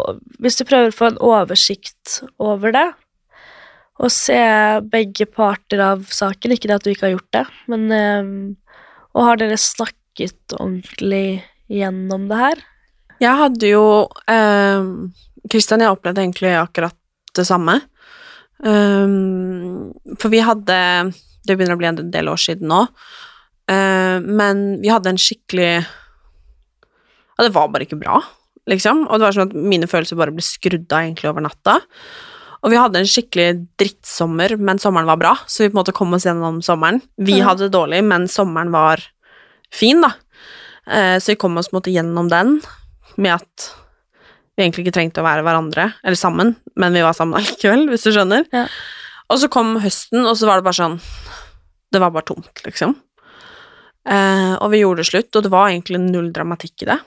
Hvis 0.40 0.57
du 0.57 0.62
prøver 0.64 0.88
å 0.88 0.94
få 0.96 1.11
en 1.11 1.18
oversikt 1.20 2.14
over 2.40 2.72
det, 2.72 2.87
og 4.01 4.12
se 4.12 4.38
begge 4.88 5.27
parter 5.29 5.83
av 5.85 6.07
saken, 6.09 6.55
ikke 6.55 6.70
det 6.70 6.79
at 6.79 6.87
du 6.87 6.90
ikke 6.94 7.11
har 7.11 7.14
gjort 7.16 7.37
det, 7.37 7.44
men 7.72 7.85
uh, 7.92 8.33
Og 9.12 9.29
har 9.29 9.42
dere 9.42 9.61
snakket 9.61 10.57
ordentlig 10.57 11.42
gjennom 11.68 12.29
det 12.31 12.40
her? 12.40 12.64
Jeg 13.20 13.40
hadde 13.42 13.72
jo 13.72 13.85
Kristian, 14.29 15.12
Kristian, 15.46 15.85
jeg 15.85 15.94
opplevde 15.94 16.25
egentlig 16.25 16.53
akkurat 16.59 16.96
det 17.37 17.44
samme. 17.46 17.79
Um, 18.59 19.92
for 20.16 20.33
vi 20.33 20.40
hadde 20.44 20.77
Det 21.46 21.56
begynner 21.56 21.78
å 21.78 21.80
bli 21.80 21.90
en 21.92 22.00
del 22.12 22.30
år 22.32 22.40
siden 22.42 22.70
nå. 22.72 22.82
eh, 23.70 24.18
men 24.22 24.66
vi 24.82 24.92
hadde 24.92 25.14
en 25.14 25.20
skikkelig 25.20 25.72
Ja, 27.37 27.44
det 27.44 27.52
var 27.54 27.68
bare 27.72 27.87
ikke 27.87 28.00
bra. 28.00 28.22
liksom. 28.66 29.06
Og 29.06 29.18
det 29.18 29.28
var 29.28 29.37
sånn 29.37 29.50
at 29.50 29.54
mine 29.54 29.87
følelser 29.90 30.18
bare 30.18 30.35
ble 30.35 30.42
skrudd 30.42 30.90
av 30.90 31.04
egentlig 31.04 31.30
over 31.30 31.44
natta. 31.44 31.80
Og 32.64 32.72
vi 32.72 32.78
hadde 32.80 32.98
en 32.98 33.06
skikkelig 33.06 33.50
drittsommer, 33.78 34.56
men 34.59 34.80
sommeren 34.82 35.06
var 35.06 35.20
bra, 35.20 35.35
så 35.46 35.62
vi 35.62 35.68
på 35.70 35.76
en 35.76 35.82
måte 35.85 35.94
kom 35.94 36.16
oss 36.16 36.26
gjennom 36.26 36.62
sommeren. 36.66 37.02
Vi 37.14 37.38
mm. 37.38 37.44
hadde 37.46 37.66
det 37.66 37.76
dårlig, 37.76 38.00
men 38.09 38.26
sommeren 38.32 38.72
var 38.74 39.04
fin, 39.70 40.00
da. 40.02 40.14
Eh, 40.87 41.16
så 41.22 41.35
vi 41.35 41.38
kom 41.38 41.59
oss 41.61 41.70
på 41.70 41.76
en 41.76 41.80
måte 41.80 41.94
gjennom 41.94 42.30
den 42.32 42.56
med 43.16 43.37
at 43.37 43.68
vi 44.56 44.64
egentlig 44.64 44.87
ikke 44.87 44.96
trengte 44.96 45.22
å 45.22 45.26
være 45.26 45.44
hverandre, 45.44 45.90
eller 46.02 46.18
sammen, 46.18 46.54
men 46.80 46.96
vi 46.96 47.04
var 47.04 47.16
sammen 47.16 47.37
allikevel, 47.40 47.87
hvis 47.92 48.09
du 48.09 48.12
skjønner. 48.16 48.46
Ja. 48.54 48.66
Og 49.30 49.42
så 49.42 49.50
kom 49.52 49.76
høsten, 49.82 50.24
og 50.24 50.35
så 50.38 50.48
var 50.48 50.61
det 50.61 50.66
bare 50.66 50.80
sånn 50.80 51.00
Det 51.96 52.00
var 52.02 52.12
bare 52.12 52.28
tomt, 52.28 52.61
liksom. 52.66 52.92
Eh, 54.06 54.54
og 54.61 54.68
vi 54.70 54.82
gjorde 54.82 55.00
det 55.00 55.09
slutt, 55.09 55.30
og 55.32 55.46
det 55.46 55.52
var 55.52 55.70
egentlig 55.70 56.00
null 56.02 56.28
dramatikk 56.35 56.85
i 56.85 56.90
det. 56.90 56.98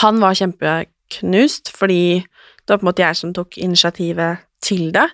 Han 0.00 0.20
var 0.22 0.38
kjempeknust, 0.38 1.72
fordi 1.74 2.22
det 2.22 2.70
var 2.70 2.78
på 2.78 2.86
en 2.86 2.90
måte 2.92 3.02
jeg 3.04 3.18
som 3.18 3.32
tok 3.34 3.58
initiativet 3.58 4.44
til 4.62 4.92
det. 4.94 5.08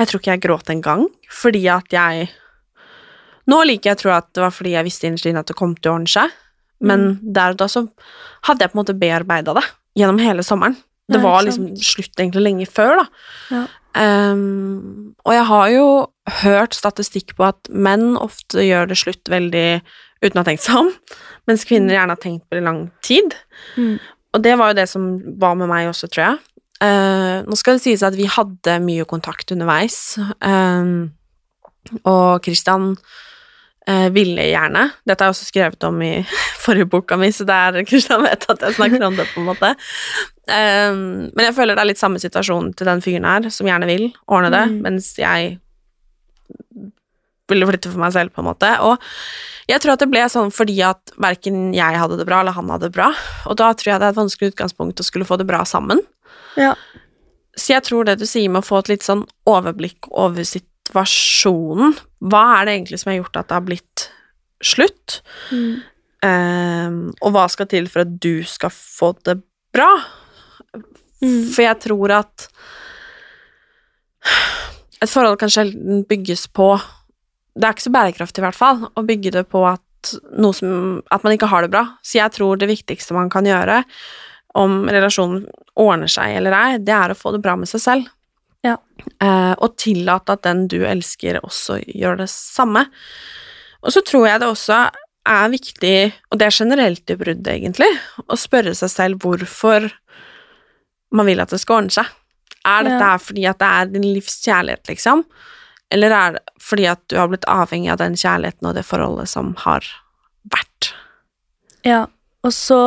Jeg 0.00 0.08
tror 0.08 0.22
ikke 0.22 0.32
jeg 0.32 0.44
gråt 0.46 0.72
en 0.72 0.80
gang, 0.84 1.04
fordi 1.42 1.66
at 1.70 1.92
jeg 1.92 2.30
Nå 3.50 3.56
liker 3.66 3.90
jeg 3.90 3.96
å 3.96 3.98
tro 3.98 4.10
at 4.14 4.28
det 4.30 4.38
var 4.44 4.52
fordi 4.54 4.76
jeg 4.76 4.86
visste 4.86 5.08
innerst 5.08 5.26
inne 5.26 5.40
at 5.42 5.48
det 5.50 5.56
kom 5.58 5.72
til 5.74 5.90
å 5.90 5.94
ordne 5.96 6.10
seg, 6.12 6.30
men 6.86 7.16
der 7.34 7.56
og 7.56 7.58
da 7.58 7.66
så 7.66 7.80
hadde 8.46 8.62
jeg 8.62 8.70
på 8.70 8.76
en 8.76 8.80
måte 8.84 8.94
bearbeida 8.94 9.56
det 9.58 9.64
gjennom 9.98 10.20
hele 10.22 10.44
sommeren. 10.46 10.76
Det 11.10 11.18
var 11.18 11.42
liksom 11.42 11.72
slutt 11.74 12.22
egentlig 12.22 12.44
lenge 12.46 12.68
før, 12.70 13.02
da. 13.02 13.06
Ja. 13.50 13.64
Um, 13.98 15.10
og 15.26 15.34
jeg 15.34 15.44
har 15.50 15.72
jo 15.74 15.86
hørt 16.42 16.76
statistikk 16.76 17.34
på 17.38 17.48
at 17.48 17.70
menn 17.70 18.16
ofte 18.20 18.62
gjør 18.62 18.90
det 18.92 18.98
slutt 19.00 19.30
veldig 19.32 19.82
uten 20.22 20.38
å 20.38 20.42
ha 20.42 20.46
tenkt 20.46 20.62
seg 20.62 20.78
om, 20.84 20.90
mens 21.50 21.66
kvinner 21.66 21.96
gjerne 21.96 22.14
har 22.14 22.22
tenkt 22.22 22.46
på 22.46 22.56
det 22.56 22.62
i 22.62 22.66
lang 22.68 22.84
tid. 23.02 23.34
Mm. 23.74 23.96
Og 24.32 24.44
det 24.44 24.54
var 24.60 24.70
jo 24.70 24.78
det 24.78 24.88
som 24.88 25.08
var 25.40 25.58
med 25.58 25.70
meg 25.72 25.90
også, 25.90 26.08
tror 26.12 26.24
jeg. 26.24 26.38
Uh, 26.82 27.42
nå 27.46 27.58
skal 27.58 27.76
det 27.76 27.84
sies 27.84 28.02
at 28.06 28.16
vi 28.18 28.26
hadde 28.30 28.78
mye 28.82 29.06
kontakt 29.06 29.52
underveis, 29.54 30.16
uh, 30.18 31.10
og 32.06 32.46
Christian 32.46 32.92
uh, 32.94 34.08
ville 34.14 34.46
gjerne. 34.48 34.88
Dette 35.06 35.22
har 35.22 35.30
jeg 35.30 35.36
også 35.36 35.50
skrevet 35.50 35.86
om 35.90 35.98
i 36.06 36.14
forrige 36.64 36.90
boka 36.90 37.18
mi, 37.18 37.32
så 37.34 37.46
det 37.46 37.58
er 37.58 37.82
Christian 37.90 38.22
vet 38.26 38.46
at 38.50 38.62
jeg 38.62 38.78
snakker 38.78 39.04
om 39.06 39.18
det, 39.18 39.26
på 39.34 39.42
en 39.42 39.50
måte. 39.50 39.74
Men 40.42 41.38
jeg 41.38 41.54
føler 41.54 41.76
det 41.78 41.82
er 41.84 41.86
litt 41.92 42.00
samme 42.00 42.18
situasjon 42.18 42.72
til 42.74 42.88
den 42.88 43.02
fyren 43.04 43.26
her, 43.28 43.44
som 43.54 43.68
gjerne 43.68 43.86
vil 43.86 44.08
ordne 44.26 44.50
det, 44.50 44.64
Mm. 44.72 44.80
mens 44.82 45.12
jeg 45.14 45.52
ville 47.50 47.66
flytte 47.68 47.90
for 47.92 48.02
meg 48.02 48.14
selv, 48.14 48.32
på 48.34 48.42
en 48.42 48.48
måte. 48.50 48.70
Og 48.86 49.00
jeg 49.70 49.82
tror 49.82 49.94
at 49.94 50.02
det 50.02 50.10
ble 50.12 50.24
sånn 50.30 50.52
fordi 50.54 50.78
at 50.86 51.14
verken 51.22 51.70
jeg 51.76 52.00
hadde 52.00 52.18
det 52.20 52.26
bra, 52.28 52.40
eller 52.42 52.56
han 52.56 52.70
hadde 52.72 52.88
det 52.88 52.96
bra. 52.96 53.10
Og 53.50 53.58
da 53.60 53.72
tror 53.76 53.94
jeg 53.94 54.02
det 54.02 54.08
er 54.08 54.14
et 54.14 54.20
vanskelig 54.20 54.52
utgangspunkt 54.54 55.02
å 55.02 55.06
skulle 55.06 55.28
få 55.28 55.38
det 55.40 55.48
bra 55.48 55.62
sammen. 55.68 56.02
Ja. 56.60 56.74
Så 57.58 57.74
jeg 57.74 57.84
tror 57.88 58.08
det 58.08 58.18
du 58.20 58.26
sier 58.28 58.50
med 58.52 58.62
å 58.62 58.66
få 58.66 58.80
et 58.80 58.94
litt 58.94 59.06
sånn 59.06 59.26
overblikk 59.48 60.08
over 60.08 60.46
situasjonen 60.46 61.94
Hva 62.24 62.42
er 62.56 62.66
det 62.66 62.76
egentlig 62.78 63.00
som 63.02 63.10
har 63.12 63.18
gjort 63.18 63.38
at 63.40 63.50
det 63.50 63.58
har 63.58 63.66
blitt 63.66 64.04
slutt? 64.64 65.18
Mm. 65.52 65.72
Um, 66.22 66.98
og 67.18 67.34
hva 67.34 67.48
skal 67.50 67.68
til 67.68 67.88
for 67.90 68.04
at 68.04 68.14
du 68.22 68.44
skal 68.48 68.72
få 68.72 69.12
det 69.26 69.40
bra? 69.74 69.90
Mm. 71.22 71.50
For 71.52 71.64
jeg 71.64 71.80
tror 71.84 72.14
at 72.22 72.48
et 75.02 75.10
forhold 75.10 75.40
kan 75.40 75.50
sjelden 75.50 76.04
bygges 76.08 76.46
på 76.54 76.72
Det 77.54 77.66
er 77.68 77.74
ikke 77.74 77.84
så 77.88 77.94
bærekraftig, 77.94 78.40
i 78.42 78.46
hvert 78.46 78.58
fall, 78.58 78.86
å 78.96 79.04
bygge 79.06 79.34
det 79.34 79.44
på 79.52 79.64
at, 79.68 80.14
som, 80.56 81.02
at 81.12 81.24
man 81.26 81.34
ikke 81.36 81.50
har 81.52 81.66
det 81.66 81.72
bra. 81.74 81.84
Så 82.02 82.18
jeg 82.18 82.32
tror 82.36 82.60
det 82.60 82.70
viktigste 82.70 83.16
man 83.16 83.30
kan 83.32 83.48
gjøre, 83.48 83.82
om 84.58 84.82
relasjonen 84.92 85.46
ordner 85.80 86.10
seg 86.12 86.34
eller 86.36 86.52
ei, 86.56 86.80
det 86.84 86.92
er 86.92 87.12
å 87.12 87.16
få 87.16 87.32
det 87.32 87.40
bra 87.44 87.54
med 87.56 87.70
seg 87.70 87.80
selv. 87.80 88.10
Ja. 88.62 88.76
Eh, 89.24 89.54
og 89.58 89.76
tillate 89.80 90.36
at 90.36 90.44
den 90.46 90.66
du 90.70 90.82
elsker, 90.86 91.40
også 91.42 91.78
gjør 91.88 92.20
det 92.20 92.28
samme. 92.30 92.84
Og 93.82 93.94
så 93.94 94.02
tror 94.06 94.28
jeg 94.28 94.42
det 94.42 94.50
også 94.52 94.82
er 95.32 95.52
viktig, 95.52 95.96
og 96.30 96.38
det 96.38 96.48
er 96.48 96.56
generelt 96.58 97.12
i 97.14 97.16
brudd, 97.18 97.46
egentlig, 97.48 97.88
å 98.26 98.38
spørre 98.38 98.74
seg 98.76 98.90
selv 98.92 99.24
hvorfor 99.24 99.88
man 101.12 101.28
vil 101.28 101.42
at 101.42 101.52
det 101.52 101.60
skal 101.62 101.82
ordne 101.82 101.94
seg. 101.94 102.12
Er 102.62 102.84
dette 102.86 103.00
Ja. 103.02 103.16
fordi 103.18 103.46
at 103.50 103.58
det 103.58 103.68
er 103.68 103.90
din 103.90 104.06
livs 104.14 104.38
kjærlighet, 104.44 104.84
liksom? 104.86 105.24
Eller 105.92 106.14
er 106.16 106.36
det 106.36 106.42
fordi 106.62 106.86
at 106.88 107.02
du 107.12 107.18
har 107.20 107.30
blitt 107.30 107.48
avhengig 107.50 107.90
av 107.92 108.00
den 108.00 108.16
kjærligheten 108.18 108.68
og 108.68 108.76
det 108.78 108.86
forholdet 108.88 109.30
som 109.32 109.52
har 109.64 109.86
vært? 110.52 110.92
Ja, 111.86 112.06
og 112.42 112.54
så 112.56 112.82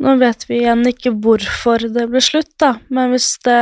Nå 0.00 0.14
vet 0.16 0.46
vi 0.48 0.62
igjen 0.62 0.80
ikke 0.88 1.10
hvorfor 1.12 1.82
det 1.92 2.06
ble 2.08 2.22
slutt, 2.24 2.54
da, 2.62 2.78
men 2.88 3.12
hvis 3.12 3.34
det 3.44 3.58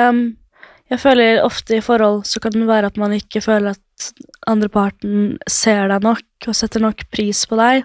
Jeg 0.89 1.01
føler 1.03 1.43
ofte 1.43 1.81
i 1.81 1.83
forhold 1.83 2.23
så 2.31 2.39
kan 2.41 2.55
det 2.55 2.69
være 2.69 2.93
at 2.93 3.01
man 3.01 3.17
ikke 3.17 3.43
føler 3.43 3.75
at 3.75 4.13
andre 4.47 4.71
parten 4.71 5.35
ser 5.51 5.91
deg 5.91 6.07
nok 6.07 6.47
og 6.47 6.55
setter 6.55 6.81
nok 6.85 7.03
pris 7.11 7.43
på 7.51 7.59
deg, 7.59 7.83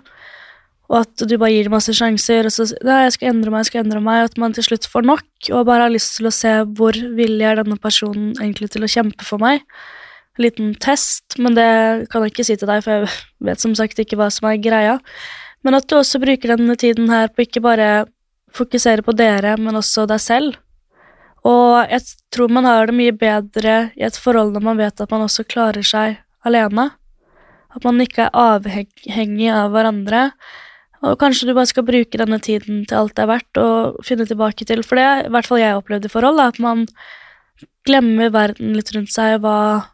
og 0.94 1.00
at 1.02 1.24
du 1.26 1.34
bare 1.42 1.52
gir 1.56 1.72
masse 1.74 1.94
sjanser, 1.98 2.46
og 2.46 2.54
så 2.54 2.68
Nei, 2.86 3.00
jeg 3.08 3.16
skal 3.16 3.32
endre 3.34 3.52
meg, 3.52 3.64
jeg 3.64 3.72
skal 3.72 3.82
endre 3.82 4.04
meg, 4.06 4.22
og 4.22 4.30
at 4.30 4.40
man 4.40 4.56
til 4.56 4.68
slutt 4.68 4.88
får 4.88 5.08
nok, 5.10 5.26
og 5.50 5.66
bare 5.68 5.88
har 5.88 5.94
lyst 5.94 6.14
til 6.20 6.30
å 6.30 6.36
se 6.36 6.54
hvor 6.78 7.00
villig 7.18 7.48
er 7.50 7.60
denne 7.64 7.80
personen 7.82 8.36
egentlig 8.38 8.70
til 8.72 8.86
å 8.86 8.92
kjempe 8.94 9.26
for 9.28 9.42
meg. 9.42 9.66
En 10.34 10.48
liten 10.48 10.74
test, 10.82 11.38
men 11.38 11.54
det 11.54 12.10
kan 12.10 12.24
jeg 12.24 12.34
ikke 12.34 12.46
si 12.48 12.56
til 12.58 12.70
deg, 12.70 12.82
for 12.82 13.04
jeg 13.04 13.12
vet 13.46 13.62
som 13.62 13.76
sagt 13.78 14.00
ikke 14.02 14.18
hva 14.18 14.32
som 14.34 14.50
er 14.50 14.62
greia. 14.62 14.98
Men 15.64 15.78
at 15.78 15.86
du 15.88 16.00
også 16.00 16.22
bruker 16.24 16.56
denne 16.56 16.76
tiden 16.80 17.12
her 17.14 17.30
på 17.30 17.46
ikke 17.46 17.62
bare 17.64 18.06
fokusere 18.54 19.06
på 19.06 19.14
dere, 19.18 19.56
men 19.62 19.78
også 19.78 20.08
deg 20.10 20.22
selv. 20.22 20.58
Og 21.44 21.92
jeg 21.92 22.02
tror 22.34 22.52
man 22.56 22.66
har 22.68 22.88
det 22.88 22.96
mye 22.96 23.14
bedre 23.16 23.78
i 24.00 24.06
et 24.08 24.18
forhold 24.20 24.54
når 24.56 24.64
man 24.64 24.80
vet 24.80 25.02
at 25.04 25.12
man 25.12 25.26
også 25.26 25.46
klarer 25.46 25.86
seg 25.86 26.18
alene. 26.48 26.90
At 27.74 27.86
man 27.86 28.00
ikke 28.04 28.28
er 28.28 28.38
avhengig 28.38 29.50
av 29.52 29.74
hverandre. 29.74 30.28
Og 31.04 31.18
kanskje 31.20 31.50
du 31.50 31.56
bare 31.58 31.68
skal 31.68 31.86
bruke 31.86 32.20
denne 32.20 32.40
tiden 32.40 32.86
til 32.88 33.02
alt 33.02 33.16
det 33.18 33.26
er 33.26 33.32
verdt, 33.34 33.60
og 33.60 34.06
finne 34.08 34.28
tilbake 34.30 34.66
til 34.66 34.86
For 34.88 35.00
det 35.00 35.04
er 35.04 35.26
i 35.26 35.34
hvert 35.36 35.50
fall 35.50 35.60
jeg 35.60 35.80
opplevde 35.80 36.08
i 36.08 36.14
forhold, 36.14 36.40
at 36.40 36.62
man 36.64 36.86
glemmer 37.84 38.32
verden 38.32 38.78
litt 38.78 38.94
rundt 38.96 39.12
seg, 39.12 39.42
hva 39.44 39.93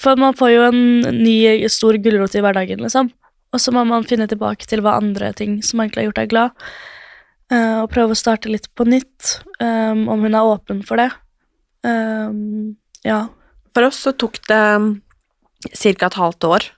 For 0.00 0.18
man 0.20 0.36
får 0.36 0.50
jo 0.52 0.62
en 0.68 0.80
ny 1.16 1.68
stor 1.72 1.96
gulrot 2.02 2.34
i 2.36 2.42
hverdagen, 2.44 2.82
liksom. 2.84 3.10
Og 3.52 3.60
så 3.60 3.72
må 3.74 3.84
man 3.88 4.06
finne 4.08 4.28
tilbake 4.30 4.68
til 4.68 4.82
hva 4.84 4.96
andre 5.00 5.32
ting 5.36 5.58
som 5.64 5.80
egentlig 5.82 6.02
har 6.02 6.10
gjort 6.10 6.20
deg 6.22 6.32
glad. 6.32 6.50
eh, 7.52 7.78
og 7.82 7.90
prøve 7.92 8.14
å 8.14 8.18
starte 8.18 8.48
litt 8.48 8.70
på 8.74 8.86
nytt, 8.88 9.42
um, 9.60 10.06
om 10.08 10.22
hun 10.24 10.34
er 10.34 10.48
åpen 10.48 10.80
for 10.88 10.96
det. 10.96 11.10
Um, 11.84 12.76
ja. 13.04 13.26
For 13.74 13.88
oss 13.88 13.98
så 14.06 14.14
tok 14.16 14.38
det 14.48 14.62
ca. 15.68 16.06
et 16.06 16.16
halvt 16.16 16.46
år, 16.48 16.68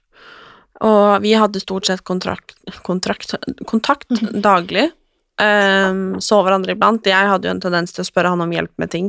og 0.82 1.22
vi 1.22 1.36
hadde 1.38 1.62
stort 1.62 1.86
sett 1.86 2.02
kontrakt, 2.02 2.56
kontrakt, 2.82 3.36
kontakt 3.70 4.10
daglig. 4.42 4.90
Um, 5.38 6.20
så 6.22 6.40
hverandre 6.42 6.74
iblant. 6.76 7.06
Jeg 7.06 7.30
hadde 7.30 7.48
jo 7.48 7.54
en 7.54 7.62
tendens 7.62 7.94
til 7.94 8.02
å 8.04 8.06
spørre 8.06 8.30
han 8.34 8.42
om 8.42 8.52
hjelp 8.54 8.70
med 8.78 8.90
ting 8.92 9.08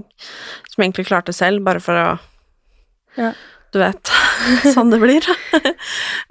som 0.69 0.79
jeg 0.81 0.87
egentlig 0.87 1.05
klarte 1.09 1.33
selv, 1.33 1.65
bare 1.65 1.81
for 1.81 1.97
å 1.97 2.07
Ja. 3.15 3.33
Du 3.75 3.81
vet, 3.81 4.11
sånn 4.75 4.93
det 4.93 5.01
blir. 5.03 5.25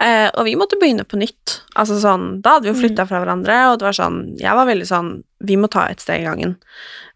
Eh, 0.02 0.26
og 0.34 0.42
vi 0.48 0.56
måtte 0.58 0.74
begynne 0.80 1.04
på 1.06 1.16
nytt. 1.20 1.60
Altså 1.78 2.00
sånn, 2.02 2.40
Da 2.42 2.56
hadde 2.56 2.66
vi 2.66 2.72
jo 2.72 2.80
flytta 2.80 3.04
fra 3.06 3.20
hverandre, 3.22 3.54
og 3.70 3.76
det 3.78 3.86
var 3.86 3.94
sånn 3.94 4.16
Jeg 4.40 4.56
var 4.58 4.66
veldig 4.66 4.86
sånn 4.88 5.10
Vi 5.46 5.54
må 5.60 5.68
ta 5.70 5.84
et 5.86 6.02
steg 6.02 6.24
i 6.24 6.26
gangen. 6.26 6.56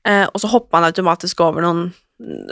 Eh, 0.06 0.22
og 0.30 0.38
så 0.38 0.50
hoppa 0.52 0.78
man 0.78 0.86
automatisk 0.86 1.42
over 1.42 1.64
noen 1.64 1.88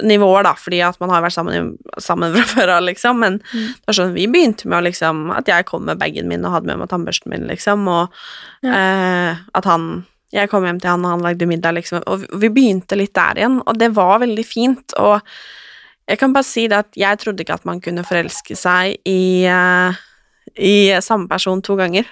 nivåer, 0.07 0.45
da, 0.47 0.53
fordi 0.59 0.81
at 0.87 0.99
man 1.03 1.11
har 1.11 1.23
vært 1.25 1.37
sammen, 1.37 1.73
sammen 2.03 2.35
fra 2.37 2.45
før 2.51 2.73
av, 2.77 2.85
liksom. 2.87 3.23
Men 3.23 3.39
det 3.43 3.87
var 3.87 3.99
sånn, 3.99 4.17
vi 4.17 4.27
begynte 4.31 4.69
med 4.71 4.81
å 4.81 4.87
liksom 4.87 5.23
At 5.35 5.51
jeg 5.51 5.69
kom 5.71 5.87
med 5.89 6.03
bagen 6.03 6.31
min 6.31 6.47
og 6.47 6.57
hadde 6.57 6.71
med 6.71 6.83
meg 6.83 6.91
tannbørsten 6.91 7.33
min, 7.33 7.47
liksom, 7.51 7.87
og 7.91 8.19
eh, 8.67 9.37
at 9.37 9.71
han 9.71 10.07
Jeg 10.35 10.51
kom 10.51 10.67
hjem 10.67 10.83
til 10.83 10.91
han, 10.91 11.07
og 11.07 11.15
han 11.15 11.29
lagde 11.29 11.49
middag, 11.51 11.79
liksom. 11.79 12.03
Og 12.11 12.27
vi 12.43 12.51
begynte 12.51 12.99
litt 12.99 13.15
der 13.15 13.39
igjen, 13.39 13.61
og 13.63 13.79
det 13.79 13.93
var 13.95 14.19
veldig 14.27 14.47
fint. 14.47 14.97
Og 14.99 15.23
jeg 16.07 16.21
kan 16.21 16.35
bare 16.35 16.47
si 16.47 16.67
det 16.71 16.79
at 16.85 16.99
jeg 16.99 17.19
trodde 17.23 17.43
ikke 17.43 17.59
at 17.59 17.67
man 17.69 17.81
kunne 17.85 18.05
forelske 18.07 18.57
seg 18.59 18.97
i, 19.09 19.45
eh, 19.51 19.99
i 20.57 20.77
samme 21.03 21.29
person 21.29 21.63
to 21.63 21.77
ganger, 21.79 22.07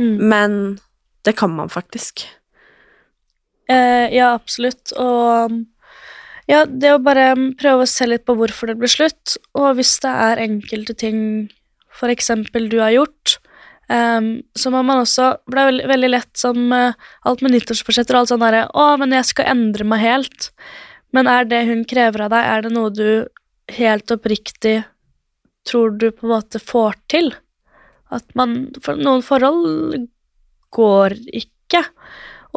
Mm. 0.00 0.16
men 0.30 0.80
det 1.24 1.36
kan 1.36 1.50
man 1.52 1.68
faktisk. 1.68 2.24
Eh, 3.68 4.08
ja, 4.14 4.32
absolutt. 4.32 4.92
Og 4.96 5.66
ja, 6.48 6.64
det 6.64 6.94
å 6.94 7.02
bare 7.02 7.34
prøve 7.60 7.84
å 7.84 7.90
se 7.90 8.08
litt 8.08 8.24
på 8.26 8.34
hvorfor 8.38 8.70
det 8.70 8.78
ble 8.80 8.88
slutt, 8.90 9.36
og 9.54 9.76
hvis 9.78 9.98
det 10.02 10.10
er 10.10 10.42
enkelte 10.46 10.96
ting 10.96 11.20
eksempel 12.00 12.70
du 12.72 12.78
har 12.80 12.94
gjort, 12.94 13.36
um, 13.92 14.40
så 14.56 14.70
må 14.72 14.80
man 14.82 15.02
også 15.02 15.34
For 15.44 15.52
det 15.52 15.60
er 15.60 15.68
veldig, 15.68 15.88
veldig 15.90 16.10
lett 16.14 16.38
som 16.40 16.72
uh, 16.72 16.94
alt 17.28 17.42
med 17.44 17.52
nyttårsforsetter 17.52 18.16
og 18.16 18.22
alt 18.22 18.30
sånn 18.30 18.40
derre 18.40 18.62
Å, 18.72 18.86
men 18.96 19.12
jeg 19.12 19.28
skal 19.28 19.50
endre 19.52 19.84
meg 19.84 20.00
helt. 20.00 20.48
Men 21.16 21.30
er 21.30 21.46
det 21.48 21.64
hun 21.68 21.84
krever 21.88 22.26
av 22.26 22.32
deg, 22.34 22.46
er 22.46 22.64
det 22.66 22.72
noe 22.74 22.90
du 22.94 23.06
helt 23.76 24.10
oppriktig 24.14 24.80
tror 25.68 25.94
du 26.00 26.10
på 26.10 26.26
en 26.26 26.34
måte 26.34 26.60
får 26.62 26.98
til? 27.12 27.32
At 28.10 28.26
man 28.38 28.72
For 28.82 28.98
noen 28.98 29.22
forhold 29.22 30.08
går 30.74 31.16
ikke. 31.34 31.84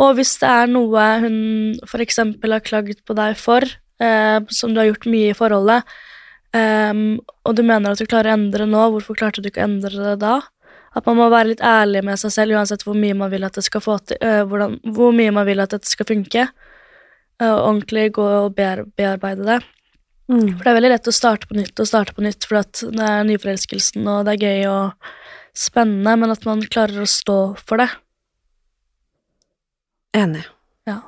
Og 0.02 0.16
hvis 0.18 0.36
det 0.42 0.50
er 0.50 0.72
noe 0.72 1.04
hun 1.22 1.38
f.eks. 1.86 2.20
har 2.22 2.66
klaget 2.66 3.04
på 3.06 3.16
deg 3.18 3.38
for, 3.38 3.66
eh, 4.02 4.40
som 4.50 4.74
du 4.74 4.82
har 4.82 4.90
gjort 4.90 5.10
mye 5.10 5.32
i 5.32 5.38
forholdet, 5.38 5.94
eh, 6.58 6.94
og 7.46 7.56
du 7.58 7.62
mener 7.66 7.94
at 7.94 8.02
du 8.02 8.10
klarer 8.10 8.34
å 8.34 8.38
endre 8.38 8.70
nå, 8.70 8.88
hvorfor 8.94 9.18
klarte 9.18 9.42
du 9.42 9.50
ikke 9.50 9.62
å 9.62 9.70
endre 9.70 9.94
det 9.94 10.18
da? 10.26 10.40
At 10.94 11.08
man 11.10 11.18
må 11.18 11.30
være 11.34 11.54
litt 11.54 11.64
ærlig 11.66 12.04
med 12.06 12.22
seg 12.22 12.34
selv, 12.34 12.58
uansett 12.58 12.86
hvor 12.86 12.98
mye 12.98 13.18
man 13.18 13.32
vil 13.34 13.46
at 13.46 13.58
det 13.58 13.66
skal 13.66 13.82
til, 13.82 14.18
øh, 14.22 14.44
hvordan, 14.50 14.78
hvor 14.94 15.14
mye 15.16 15.34
man 15.34 15.48
vil 15.50 15.62
at 15.62 15.74
dette 15.74 15.90
skal 15.90 16.10
funke. 16.10 16.48
Eh, 17.44 17.52
og 17.52 17.60
ordentlig 17.68 18.08
gå 18.16 18.24
og 18.24 18.54
bear, 18.56 18.86
bearbeide 18.98 19.44
det. 19.48 19.60
Mm. 20.32 20.54
For 20.56 20.64
det 20.64 20.72
er 20.72 20.78
veldig 20.80 20.92
lett 20.94 21.10
å 21.12 21.14
starte 21.16 21.50
på 21.50 21.58
nytt 21.60 21.82
og 21.84 21.90
starte 21.90 22.16
på 22.16 22.24
nytt, 22.24 22.46
for 22.48 22.62
at 22.62 22.80
det 22.96 23.04
er 23.10 23.26
nyforelskelsen, 23.28 24.06
og 24.08 24.24
det 24.30 24.38
er 24.38 24.46
gøy 24.48 24.68
og 24.72 25.10
spennende, 25.54 26.16
men 26.22 26.32
at 26.34 26.46
man 26.48 26.64
klarer 26.64 27.04
å 27.04 27.10
stå 27.10 27.38
for 27.60 27.84
det. 27.84 27.90
Enig. 30.16 30.46
Ja. 30.88 31.00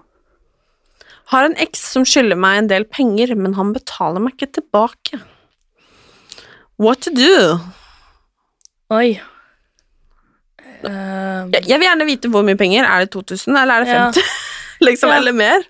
Har 1.32 1.48
en 1.48 1.56
eks 1.62 1.82
som 1.94 2.06
skylder 2.08 2.38
meg 2.38 2.60
en 2.64 2.70
del 2.72 2.86
penger, 2.90 3.36
men 3.40 3.56
han 3.58 3.72
betaler 3.76 4.22
meg 4.22 4.36
ikke 4.36 4.52
tilbake. 4.60 5.22
What 6.82 7.06
to 7.06 7.14
do? 7.16 7.32
Oi. 8.94 9.16
Eh, 10.86 11.42
Jeg, 11.56 11.64
jeg 11.70 11.80
vil 11.80 11.88
gjerne 11.88 12.06
vite 12.10 12.30
hvor 12.34 12.44
mye 12.46 12.58
penger. 12.60 12.84
Er 12.86 13.06
det 13.06 13.14
2000, 13.16 13.56
eller 13.62 13.74
er 13.80 13.86
det 13.86 13.94
Ja. 13.96 14.04
50? 14.12 14.22
liksom, 14.90 15.10
Ja. 15.10 15.18
eller 15.22 15.34
mer? 15.34 15.64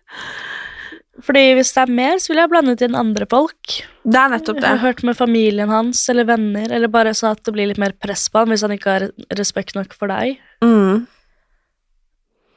Fordi 1.26 1.42
hvis 1.58 1.72
det 1.74 1.82
er 1.84 1.92
mer, 1.98 2.20
så 2.22 2.32
vil 2.32 2.40
jeg 2.44 2.52
blandet 2.52 2.82
inn 2.86 2.96
andre 3.00 3.26
folk. 3.30 3.80
Det 4.06 4.20
er 4.22 4.30
nettopp 4.36 4.60
Jeg 4.62 4.68
har 4.68 4.78
det. 4.78 4.84
hørt 4.86 5.04
med 5.08 5.18
familien 5.18 5.72
hans 5.74 6.04
eller 6.14 6.28
venner, 6.30 6.70
eller 6.72 6.92
bare 6.94 7.16
sånn 7.18 7.34
at 7.34 7.42
det 7.48 7.54
blir 7.56 7.70
litt 7.72 7.82
mer 7.82 7.96
press 7.98 8.28
på 8.30 8.44
han 8.44 8.54
hvis 8.54 8.62
han 8.66 8.76
ikke 8.76 8.94
har 8.94 9.08
respekt 9.40 9.74
nok 9.78 9.96
for 9.98 10.12
deg. 10.14 10.38
Mm. 10.62 11.08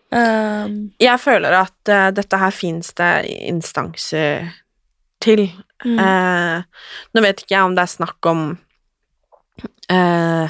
Um, 0.08 0.76
Jeg 1.00 1.20
føler 1.20 1.52
at 1.52 1.90
uh, 1.92 2.08
dette 2.16 2.38
her 2.40 2.54
fins 2.56 2.94
det 2.96 3.10
instanser 3.48 4.46
til. 5.20 5.48
mm. 5.84 5.98
Uh, 6.00 6.62
nå 7.12 7.24
vet 7.24 7.42
ikke 7.42 7.56
jeg 7.56 7.66
om 7.68 7.74
det 7.76 7.84
er 7.84 7.92
snakk 7.92 8.28
om 8.30 8.44
uh, 9.92 10.48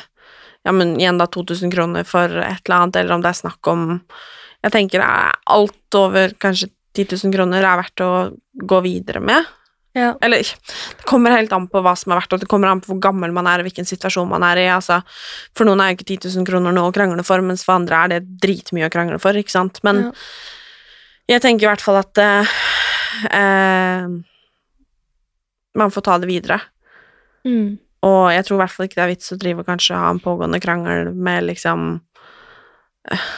Ja, 0.67 0.73
men 0.75 0.95
igjen, 1.01 1.19
da 1.19 1.27
2000 1.27 1.73
kroner 1.73 2.05
for 2.07 2.29
et 2.29 2.63
eller 2.67 2.77
annet, 2.83 2.97
eller 3.01 3.15
om 3.17 3.23
det 3.25 3.33
er 3.33 3.41
snakk 3.41 3.71
om 3.73 3.85
Jeg 4.63 4.75
tenker 4.75 5.03
alt 5.03 5.95
over 5.99 6.35
kanskje 6.43 6.71
10 6.97 7.05
000 7.25 7.33
kroner 7.35 7.63
er 7.63 7.79
verdt 7.83 8.01
å 8.05 8.11
gå 8.69 8.81
videre 8.85 9.21
med. 9.21 9.47
ja. 9.95 10.15
Eller 10.23 10.39
det 10.39 11.05
kommer 11.07 11.31
helt 11.35 11.53
an 11.53 11.67
på 11.69 11.81
hva 11.83 11.95
som 11.97 12.13
er 12.13 12.21
verdt, 12.21 12.33
og 12.33 12.41
det 12.41 12.49
kommer 12.51 12.69
an 12.71 12.81
på 12.81 12.93
hvor 12.93 13.01
gammel 13.03 13.33
man 13.35 13.47
er, 13.47 13.61
og 13.61 13.69
hvilken 13.69 13.87
situasjon 13.89 14.29
man 14.29 14.43
er 14.47 14.57
i. 14.63 14.67
Altså, 14.71 15.01
for 15.57 15.65
noen 15.69 15.81
er 15.81 15.91
jo 15.93 15.99
ikke 15.99 16.09
10 16.17 16.29
000 16.37 16.47
kroner 16.49 16.73
noe 16.75 16.91
å 16.91 16.95
krangle 16.95 17.25
for, 17.27 17.43
mens 17.45 17.65
for 17.67 17.75
andre 17.79 17.97
er 18.05 18.09
det 18.15 18.21
dritmye 18.43 18.87
å 18.89 18.93
krangle 18.95 19.19
for, 19.23 19.33
ikke 19.37 19.55
sant. 19.55 19.81
Men 19.87 20.05
Ja. 20.07 20.13
jeg 21.35 21.43
tenker 21.43 21.67
i 21.67 21.71
hvert 21.73 21.85
fall 21.85 22.01
at 22.01 22.19
eh, 22.19 22.57
eh, 23.31 24.07
man 25.79 25.91
får 25.95 26.03
ta 26.09 26.19
det 26.19 26.31
videre. 26.31 26.61
Mm. 27.47 27.79
Og 28.07 28.31
jeg 28.33 28.45
tror 28.47 28.57
i 28.59 28.63
hvert 28.63 28.75
fall 28.75 28.87
ikke 28.87 28.99
det 29.01 29.05
er 29.05 29.13
vits 29.15 29.33
å 29.35 29.39
drive 29.41 29.63
og 29.65 29.67
kanskje 29.67 29.99
ha 29.99 30.11
en 30.13 30.21
pågående 30.23 30.61
krangel 30.63 31.13
med 31.15 31.49
liksom 31.49 32.01
eh, 33.11 33.29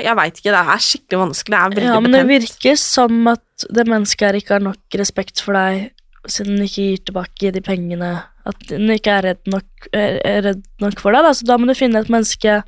jeg 0.00 0.16
veit 0.16 0.38
ikke. 0.40 0.52
Det 0.54 0.60
er 0.74 0.84
skikkelig 0.86 1.20
vanskelig. 1.20 1.52
Det 1.52 1.58
er 1.62 1.72
veldig 1.74 1.88
Ja, 1.90 1.98
men 2.00 2.14
det 2.16 2.22
virker 2.30 2.78
som 2.80 3.26
at 3.28 3.66
det 3.68 3.86
mennesket 3.90 4.28
her 4.28 4.38
ikke 4.38 4.56
har 4.56 4.64
nok 4.64 4.96
respekt 4.98 5.42
for 5.44 5.58
deg, 5.58 5.90
siden 6.30 6.56
den 6.56 6.68
ikke 6.68 6.86
gir 6.86 7.02
tilbake 7.10 7.52
de 7.52 7.60
pengene. 7.64 8.12
At 8.48 8.64
den 8.70 8.90
ikke 8.90 9.18
er 9.18 9.28
redd 9.28 9.52
nok, 9.52 9.90
er 9.92 10.42
redd 10.48 10.64
nok 10.82 11.02
for 11.02 11.14
deg. 11.14 11.28
Da. 11.28 11.34
Så 11.36 11.46
da 11.46 11.58
må 11.60 11.68
du 11.68 11.76
finne 11.78 12.00
et 12.00 12.10
menneske 12.12 12.62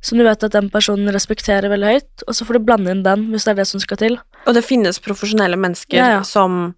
som 0.00 0.16
du 0.18 0.24
vet 0.24 0.44
at 0.46 0.54
den 0.56 0.70
personen 0.72 1.12
respekterer 1.12 1.68
veldig 1.68 1.90
høyt, 1.92 2.22
og 2.24 2.36
så 2.36 2.46
får 2.48 2.56
du 2.56 2.64
blande 2.64 2.94
inn 2.94 3.02
den, 3.04 3.26
hvis 3.32 3.44
det 3.44 3.52
er 3.52 3.58
det 3.60 3.66
som 3.68 3.82
skal 3.82 4.00
til. 4.00 4.14
Og 4.48 4.56
det 4.56 4.64
finnes 4.64 5.00
profesjonelle 5.04 5.58
mennesker 5.60 5.98
Ja, 5.98 6.06
ja. 6.16 6.22
som 6.24 6.72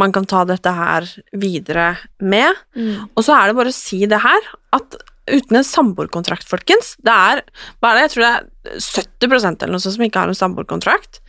man 0.00 0.14
kan 0.16 0.24
ta 0.26 0.42
dette 0.48 0.72
her 0.74 1.06
videre 1.38 1.90
med. 2.24 2.56
Mm. 2.74 3.10
Og 3.14 3.26
så 3.26 3.36
er 3.36 3.50
det 3.50 3.58
bare 3.60 3.70
å 3.70 3.76
si 3.76 4.00
det 4.10 4.22
her, 4.24 4.48
at 4.74 4.96
uten 5.30 5.58
en 5.58 5.66
samboerkontrakt, 5.66 6.48
folkens 6.48 6.94
Det 7.04 7.12
er 7.12 7.44
hva 7.80 7.92
er 7.92 7.96
det, 7.96 8.06
jeg 8.06 8.14
tror 8.14 8.24
det 8.24 8.32
er 8.32 8.84
70% 9.28 9.64
eller 9.64 9.76
noe 9.76 9.84
sånt 9.84 9.96
som 9.96 10.06
ikke 10.06 10.24
har 10.24 10.32
en 10.32 10.38
samboerkontrakt. 10.38 11.20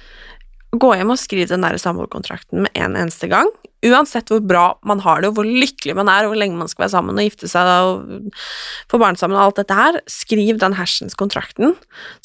Gå 0.75 0.89
hjem 0.97 1.13
og 1.13 1.19
skriv 1.21 1.47
den 1.49 1.63
der 1.63 1.77
samboerkontrakten 1.79 2.65
med 2.65 2.75
en 2.79 2.97
eneste 2.99 3.29
gang. 3.31 3.47
Uansett 3.85 4.31
hvor 4.31 4.41
bra 4.43 4.63
man 4.87 5.01
har 5.03 5.21
det, 5.21 5.29
og 5.29 5.37
hvor 5.37 5.47
lykkelig 5.47 5.93
man 5.97 6.09
er, 6.11 6.25
og 6.25 6.33
hvor 6.33 6.39
lenge 6.41 6.57
man 6.57 6.71
skal 6.71 6.85
være 6.85 6.95
sammen 6.95 7.19
og 7.19 7.27
gifte 7.27 7.49
seg 7.51 7.69
og 7.85 8.41
få 8.91 8.99
barn 9.01 9.19
sammen 9.19 9.37
og 9.37 9.43
alt 9.45 9.61
dette 9.61 9.77
her, 9.77 9.99
skriv 10.09 10.59
den 10.63 10.75
hersens 10.79 11.17
kontrakten, 11.19 11.75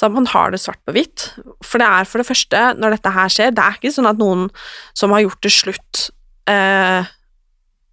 så 0.00 0.08
at 0.08 0.16
man 0.16 0.28
har 0.30 0.54
det 0.54 0.62
svart 0.62 0.80
på 0.88 0.96
hvitt. 0.96 1.28
For 1.66 1.82
det 1.82 1.90
er 1.90 2.08
for 2.08 2.22
det 2.22 2.30
første, 2.30 2.64
når 2.80 2.96
dette 2.96 3.14
her 3.14 3.34
skjer, 3.34 3.54
det 3.54 3.66
er 3.66 3.78
ikke 3.78 3.94
sånn 3.94 4.10
at 4.10 4.20
noen 4.22 4.48
som 4.96 5.14
har 5.14 5.26
gjort 5.26 5.42
det 5.46 5.54
slutt 5.54 6.06
eh, 6.50 7.10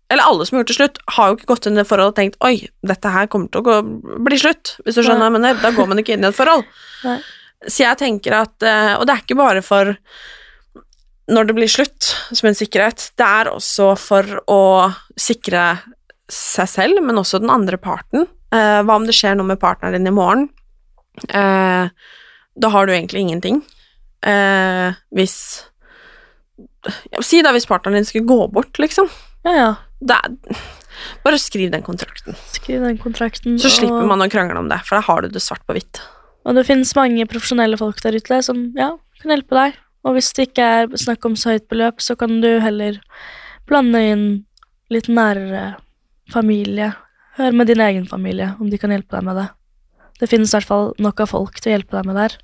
eller 0.09 0.23
alle 0.23 0.45
som 0.47 0.55
har 0.55 0.63
gjort 0.63 0.71
det 0.71 0.77
slutt, 0.77 0.99
har 1.17 1.29
jo 1.29 1.37
ikke 1.37 1.49
gått 1.51 1.67
inn 1.67 1.75
i 1.75 1.81
det 1.81 1.87
forholdet 1.89 2.13
og 2.13 2.19
tenkt 2.19 2.37
oi, 2.47 2.55
dette 2.87 3.11
her 3.11 3.27
kommer 3.31 3.51
til 3.51 3.59
å 3.63 3.65
gå, 3.67 3.77
bli 4.27 4.39
slutt, 4.39 4.77
hvis 4.85 4.95
du 4.95 5.01
skjønner 5.03 5.25
hva 5.25 5.29
jeg 5.29 5.35
mener. 5.35 5.59
Da 5.63 5.73
går 5.75 5.89
man 5.91 6.01
ikke 6.01 6.15
inn 6.15 6.23
i 6.23 6.29
et 6.29 6.37
forhold. 6.37 6.63
Nei. 7.07 7.19
Så 7.67 7.81
jeg 7.81 7.97
tenker 7.97 8.35
at 8.37 8.61
eh, 8.61 8.91
Og 8.99 9.07
det 9.09 9.15
er 9.15 9.21
ikke 9.23 9.39
bare 9.39 9.63
for 9.65 9.95
når 11.27 11.47
det 11.49 11.55
blir 11.57 11.67
slutt, 11.71 12.11
som 12.31 12.47
en 12.47 12.55
sikkerhet. 12.55 13.09
Det 13.19 13.25
er 13.25 13.49
også 13.51 13.89
for 13.99 14.37
å 14.47 14.61
sikre 15.19 15.63
seg 16.31 16.69
selv, 16.71 17.01
men 17.03 17.19
også 17.19 17.41
den 17.43 17.51
andre 17.51 17.79
parten. 17.81 18.29
Eh, 18.55 18.79
hva 18.87 18.95
om 18.95 19.07
det 19.07 19.15
skjer 19.17 19.35
noe 19.35 19.49
med 19.49 19.59
partneren 19.59 19.97
din 19.97 20.07
i 20.07 20.15
morgen? 20.15 20.45
Eh, 21.27 21.89
da 22.57 22.71
har 22.71 22.87
du 22.87 22.93
egentlig 22.93 23.25
ingenting. 23.25 23.59
Eh, 24.23 24.95
hvis 25.11 25.35
Si 27.19 27.41
da 27.43 27.51
hvis 27.51 27.67
partneren 27.67 27.99
din 27.99 28.07
skulle 28.07 28.29
gå 28.29 28.47
bort, 28.53 28.79
liksom. 28.79 29.09
Ja, 29.43 29.51
ja. 29.51 29.67
Er, 29.97 30.35
bare 31.25 31.39
skriv 31.41 31.71
den 31.73 31.81
kontrakten, 31.85 32.37
Skriv 32.53 32.83
den 32.85 32.99
kontrakten. 33.01 33.57
så 33.61 33.71
slipper 33.73 34.03
og, 34.03 34.11
man 34.11 34.21
å 34.21 34.29
krangle 34.29 34.59
om 34.61 34.69
det, 34.69 34.77
for 34.85 34.99
da 34.99 35.05
har 35.07 35.25
du 35.25 35.33
det 35.33 35.41
svart 35.41 35.65
på 35.65 35.73
hvitt. 35.77 36.01
Og 36.47 36.55
det 36.55 36.67
finnes 36.67 36.93
mange 36.95 37.25
profesjonelle 37.27 37.79
folk 37.79 37.99
der 38.05 38.15
ute 38.15 38.39
som 38.45 38.69
ja, 38.77 38.93
kan 39.21 39.33
hjelpe 39.33 39.57
deg. 39.57 39.79
Og 40.07 40.15
hvis 40.15 40.29
det 40.37 40.49
ikke 40.49 40.67
er 40.77 40.93
snakk 40.99 41.25
om 41.27 41.35
så 41.35 41.55
høyt 41.55 41.67
beløp, 41.71 41.99
så 42.03 42.15
kan 42.19 42.37
du 42.43 42.49
heller 42.63 43.01
blande 43.67 44.03
inn 44.13 44.25
litt 44.93 45.09
nærere 45.11 45.75
familie. 46.31 46.93
Hør 47.37 47.57
med 47.57 47.67
din 47.69 47.81
egen 47.83 48.05
familie 48.07 48.53
om 48.61 48.69
de 48.71 48.79
kan 48.79 48.93
hjelpe 48.93 49.17
deg 49.17 49.25
med 49.27 49.41
det. 49.41 49.47
Det 50.21 50.29
finnes 50.31 50.53
i 50.53 50.57
hvert 50.57 50.69
fall 50.69 50.93
nok 51.03 51.19
av 51.25 51.33
folk 51.33 51.59
til 51.59 51.73
å 51.73 51.75
hjelpe 51.75 51.97
deg 51.97 52.07
med 52.07 52.17
det 52.17 52.23
her. 52.27 52.37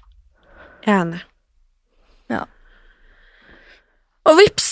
Jeg 0.83 0.93
er 0.93 1.05
enig. 1.05 1.23
Ja. 2.33 2.43
Og 4.29 4.37
vips! 4.41 4.69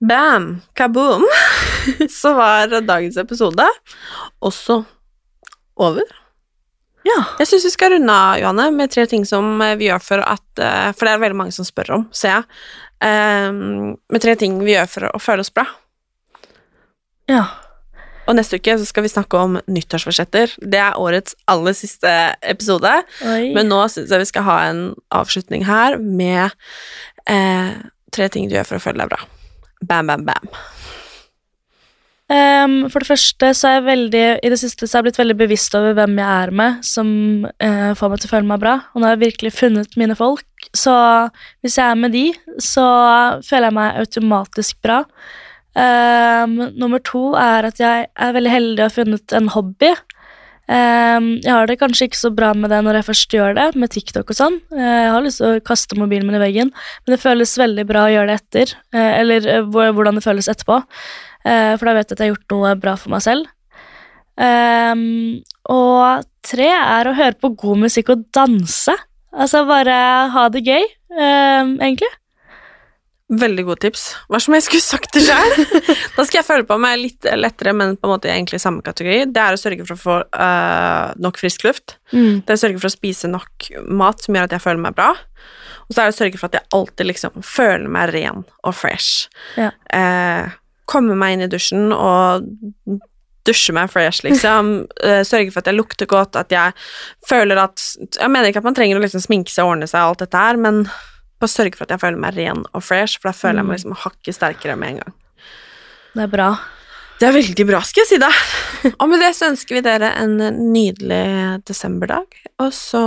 Bam! 0.00 0.60
Kaboom! 0.74 1.24
Så 2.10 2.34
var 2.34 2.80
dagens 2.80 3.16
episode 3.16 3.64
også 4.44 4.82
over. 5.76 6.04
Ja. 7.06 7.20
Jeg 7.38 7.48
syns 7.48 7.66
vi 7.68 7.72
skal 7.72 7.94
runde 7.94 8.12
av, 8.12 8.40
Johanne, 8.40 8.70
med 8.74 8.90
tre 8.92 9.06
ting 9.08 9.24
som 9.28 9.60
eh, 9.62 9.76
vi 9.78 9.88
gjør 9.88 10.02
for 10.02 10.24
at 10.26 10.62
eh, 10.62 10.90
For 10.96 11.06
det 11.06 11.14
er 11.14 11.22
veldig 11.22 11.38
mange 11.38 11.54
som 11.54 11.66
spør 11.68 11.92
om, 12.00 12.08
ser 12.10 12.34
jeg. 12.34 12.48
Um, 12.96 13.92
med 14.10 14.22
tre 14.24 14.32
ting 14.40 14.56
vi 14.64 14.72
gjør 14.72 14.88
for 14.90 15.08
å 15.12 15.20
føle 15.20 15.44
oss 15.44 15.52
bra. 15.54 15.66
Ja. 17.30 17.44
Og 18.26 18.34
neste 18.34 18.58
uke 18.58 18.74
så 18.80 18.88
skal 18.88 19.04
vi 19.04 19.12
snakke 19.12 19.38
om 19.38 19.58
nyttårsforsetter. 19.70 20.56
Det 20.58 20.80
er 20.82 20.98
årets 20.98 21.36
aller 21.52 21.76
siste 21.78 22.10
episode. 22.42 22.90
Oi. 23.22 23.52
Men 23.54 23.70
nå 23.70 23.84
syns 23.92 24.10
jeg 24.10 24.24
vi 24.24 24.30
skal 24.32 24.48
ha 24.48 24.58
en 24.72 24.82
avslutning 25.14 25.66
her 25.68 26.00
med 26.02 26.50
eh, 27.30 27.76
tre 28.16 28.30
ting 28.32 28.50
du 28.50 28.56
gjør 28.56 28.72
for 28.72 28.80
å 28.80 28.86
føle 28.88 29.04
deg 29.04 29.14
bra. 29.14 29.22
Bam, 29.84 30.08
bam, 30.08 30.24
bam. 30.26 30.48
Um, 32.26 32.88
for 32.90 32.98
det 32.98 33.06
første 33.06 33.52
så 33.54 33.68
er 33.68 33.74
jeg 33.76 33.82
veldig 33.86 34.22
I 34.42 34.48
det 34.50 34.56
siste 34.58 34.88
så 34.88 34.96
har 34.96 35.04
jeg 35.04 35.12
blitt 35.12 35.20
veldig 35.20 35.36
bevisst 35.38 35.76
over 35.78 35.92
hvem 35.94 36.16
jeg 36.18 36.26
er 36.26 36.50
med, 36.58 36.80
som 36.82 37.08
uh, 37.46 37.92
får 37.94 38.10
meg 38.10 38.22
til 38.22 38.30
å 38.30 38.32
føle 38.32 38.50
meg 38.50 38.62
bra. 38.64 38.74
Og 38.92 38.98
nå 38.98 39.06
har 39.06 39.14
jeg 39.14 39.26
virkelig 39.28 39.54
funnet 39.54 39.98
mine 40.00 40.16
folk. 40.18 40.68
Så 40.74 40.94
hvis 41.62 41.78
jeg 41.78 41.86
er 41.86 42.00
med 42.00 42.16
de, 42.16 42.26
så 42.58 42.86
føler 43.46 43.68
jeg 43.68 43.78
meg 43.78 44.00
automatisk 44.02 44.80
bra. 44.82 45.04
Um, 45.76 46.56
nummer 46.74 47.02
to 47.04 47.28
er 47.38 47.68
at 47.68 47.78
jeg 47.78 48.08
er 48.08 48.34
veldig 48.34 48.52
heldig 48.52 48.80
og 48.80 48.86
har 48.88 48.96
funnet 48.96 49.36
en 49.36 49.50
hobby. 49.52 49.92
Ehm, 50.66 51.28
jeg 51.44 51.52
har 51.52 51.68
det 51.70 51.78
kanskje 51.78 52.08
ikke 52.08 52.18
så 52.18 52.30
bra 52.34 52.50
med 52.58 52.72
det 52.74 52.80
når 52.82 52.98
jeg 52.98 53.06
først 53.06 53.34
gjør 53.36 53.54
det, 53.58 53.66
med 53.78 53.92
TikTok 53.94 54.32
og 54.32 54.38
sånn. 54.38 54.58
Eh, 54.74 54.96
jeg 55.06 55.12
har 55.14 55.24
lyst 55.24 55.42
til 55.42 55.52
å 55.54 55.64
kaste 55.66 55.98
mobilen 55.98 56.26
min 56.26 56.38
i 56.38 56.42
veggen, 56.42 56.72
men 56.72 57.14
det 57.14 57.22
føles 57.22 57.54
veldig 57.60 57.86
bra 57.86 58.06
å 58.06 58.12
gjøre 58.14 58.32
det 58.32 58.38
etter. 58.40 58.74
eh, 58.92 59.12
eller 59.20 59.46
eh, 59.46 59.68
hvordan 59.70 60.18
det 60.18 60.26
føles 60.26 60.50
etterpå. 60.50 60.82
For 61.46 61.86
da 61.86 61.92
vet 61.94 62.10
jeg 62.10 62.16
at 62.16 62.18
jeg 62.18 62.26
har 62.26 62.32
gjort 62.32 62.52
noe 62.56 62.70
bra 62.82 62.92
for 62.98 63.12
meg 63.12 63.20
selv. 63.22 63.46
Ehm, 64.42 65.44
og 65.70 66.24
tre 66.42 66.66
er 66.74 67.06
å 67.06 67.14
høre 67.14 67.38
på 67.38 67.52
god 67.54 67.84
musikk 67.84 68.10
og 68.16 68.24
danse. 68.34 68.96
Altså 69.30 69.62
bare 69.68 69.94
ha 70.34 70.48
det 70.50 70.64
gøy, 70.66 70.82
ehm, 71.14 71.76
egentlig. 71.78 72.10
Veldig 73.26 73.64
gode 73.66 73.82
tips. 73.82 74.02
Hva 74.30 74.38
som 74.38 74.54
jeg 74.54 74.62
skulle 74.62 74.84
sagt 74.84 75.16
det 75.16 75.24
sjøl? 75.26 75.54
da 76.16 76.24
skal 76.26 76.38
jeg 76.38 76.46
føle 76.46 76.66
på 76.68 76.76
meg 76.78 77.00
litt 77.00 77.26
lettere, 77.34 77.72
men 77.74 77.96
på 77.98 78.06
en 78.06 78.12
måte 78.14 78.30
egentlig 78.30 78.60
i 78.60 78.62
samme 78.62 78.84
kategori. 78.86 79.24
Det 79.34 79.42
er 79.42 79.56
å 79.56 79.58
sørge 79.58 79.86
for 79.88 79.96
å 79.96 80.02
få 80.02 80.18
uh, 80.30 81.14
nok 81.18 81.40
frisk 81.42 81.66
luft. 81.66 81.96
Mm. 82.12 82.44
Det 82.46 82.54
er 82.54 82.60
å 82.60 82.62
sørge 82.62 82.78
for 82.78 82.90
å 82.90 82.94
spise 82.94 83.30
nok 83.32 83.66
mat 83.90 84.22
som 84.22 84.38
gjør 84.38 84.46
at 84.46 84.54
jeg 84.54 84.64
føler 84.68 84.84
meg 84.84 84.94
bra. 84.98 85.08
Og 85.86 85.90
så 85.90 86.02
er 86.02 86.06
det 86.06 86.14
å 86.14 86.18
sørge 86.20 86.38
for 86.38 86.50
at 86.50 86.60
jeg 86.60 86.70
alltid 86.78 87.10
liksom 87.10 87.42
føler 87.46 87.90
meg 87.98 88.14
ren 88.14 88.46
og 88.62 88.78
fresh. 88.78 89.26
Ja. 89.58 89.72
Uh, 89.90 90.54
komme 90.86 91.18
meg 91.18 91.34
inn 91.34 91.48
i 91.48 91.50
dusjen 91.50 91.90
og 91.90 92.46
dusje 93.46 93.74
meg 93.74 93.90
fresh, 93.90 94.22
liksom. 94.26 94.72
Eh, 95.06 95.20
sørge 95.26 95.52
for 95.52 95.62
at 95.62 95.68
jeg 95.70 95.76
lukter 95.76 96.08
godt, 96.10 96.38
at 96.38 96.50
jeg 96.50 96.72
føler 97.28 97.58
at 97.60 97.82
Jeg 98.16 98.30
mener 98.32 98.48
ikke 98.48 98.62
at 98.62 98.66
man 98.66 98.74
trenger 98.74 98.98
å 98.98 99.02
liksom 99.02 99.22
sminke 99.22 99.52
seg 99.52 99.66
og 99.66 99.76
ordne 99.76 99.90
seg 99.90 100.02
og 100.02 100.14
alt 100.14 100.24
dette 100.24 100.40
her, 100.40 100.58
men 100.58 100.80
bare 101.40 101.52
sørge 101.52 101.76
for 101.76 101.86
at 101.86 101.94
jeg 101.94 102.02
føler 102.02 102.20
meg 102.22 102.38
ren 102.38 102.64
og 102.72 102.84
fresh, 102.84 103.20
for 103.20 103.30
da 103.30 103.36
føler 103.36 103.60
jeg 103.60 103.68
meg 103.68 103.78
liksom 103.78 103.98
hakket 104.04 104.38
sterkere 104.38 104.78
med 104.80 104.94
en 104.94 105.02
gang. 105.02 105.14
Det 106.16 106.24
er 106.24 106.32
bra. 106.32 106.48
Det 107.16 107.28
er 107.28 107.36
veldig 107.36 107.66
bra, 107.68 107.80
skal 107.84 108.04
jeg 108.04 108.10
si 108.10 108.18
deg. 108.20 108.40
Og 109.00 109.08
med 109.08 109.22
det 109.24 109.32
så 109.36 109.50
ønsker 109.50 109.78
vi 109.78 109.84
dere 109.84 110.12
en 110.20 110.36
nydelig 110.72 111.62
desemberdag, 111.68 112.28
og 112.60 112.72
så 112.76 113.04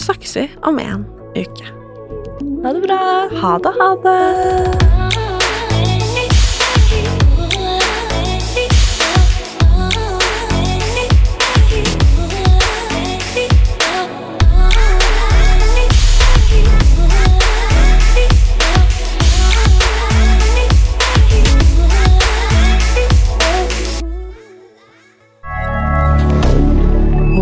snakkes 0.00 0.36
vi 0.38 0.48
om 0.66 0.82
en 0.82 1.06
uke. 1.38 1.70
Ha 2.64 2.74
det 2.74 2.82
bra. 2.86 3.00
Ha 3.40 3.54
det, 3.62 3.74
ha 3.78 3.94
det. 4.04 5.09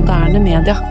moderne 0.09 0.39
media. 0.39 0.88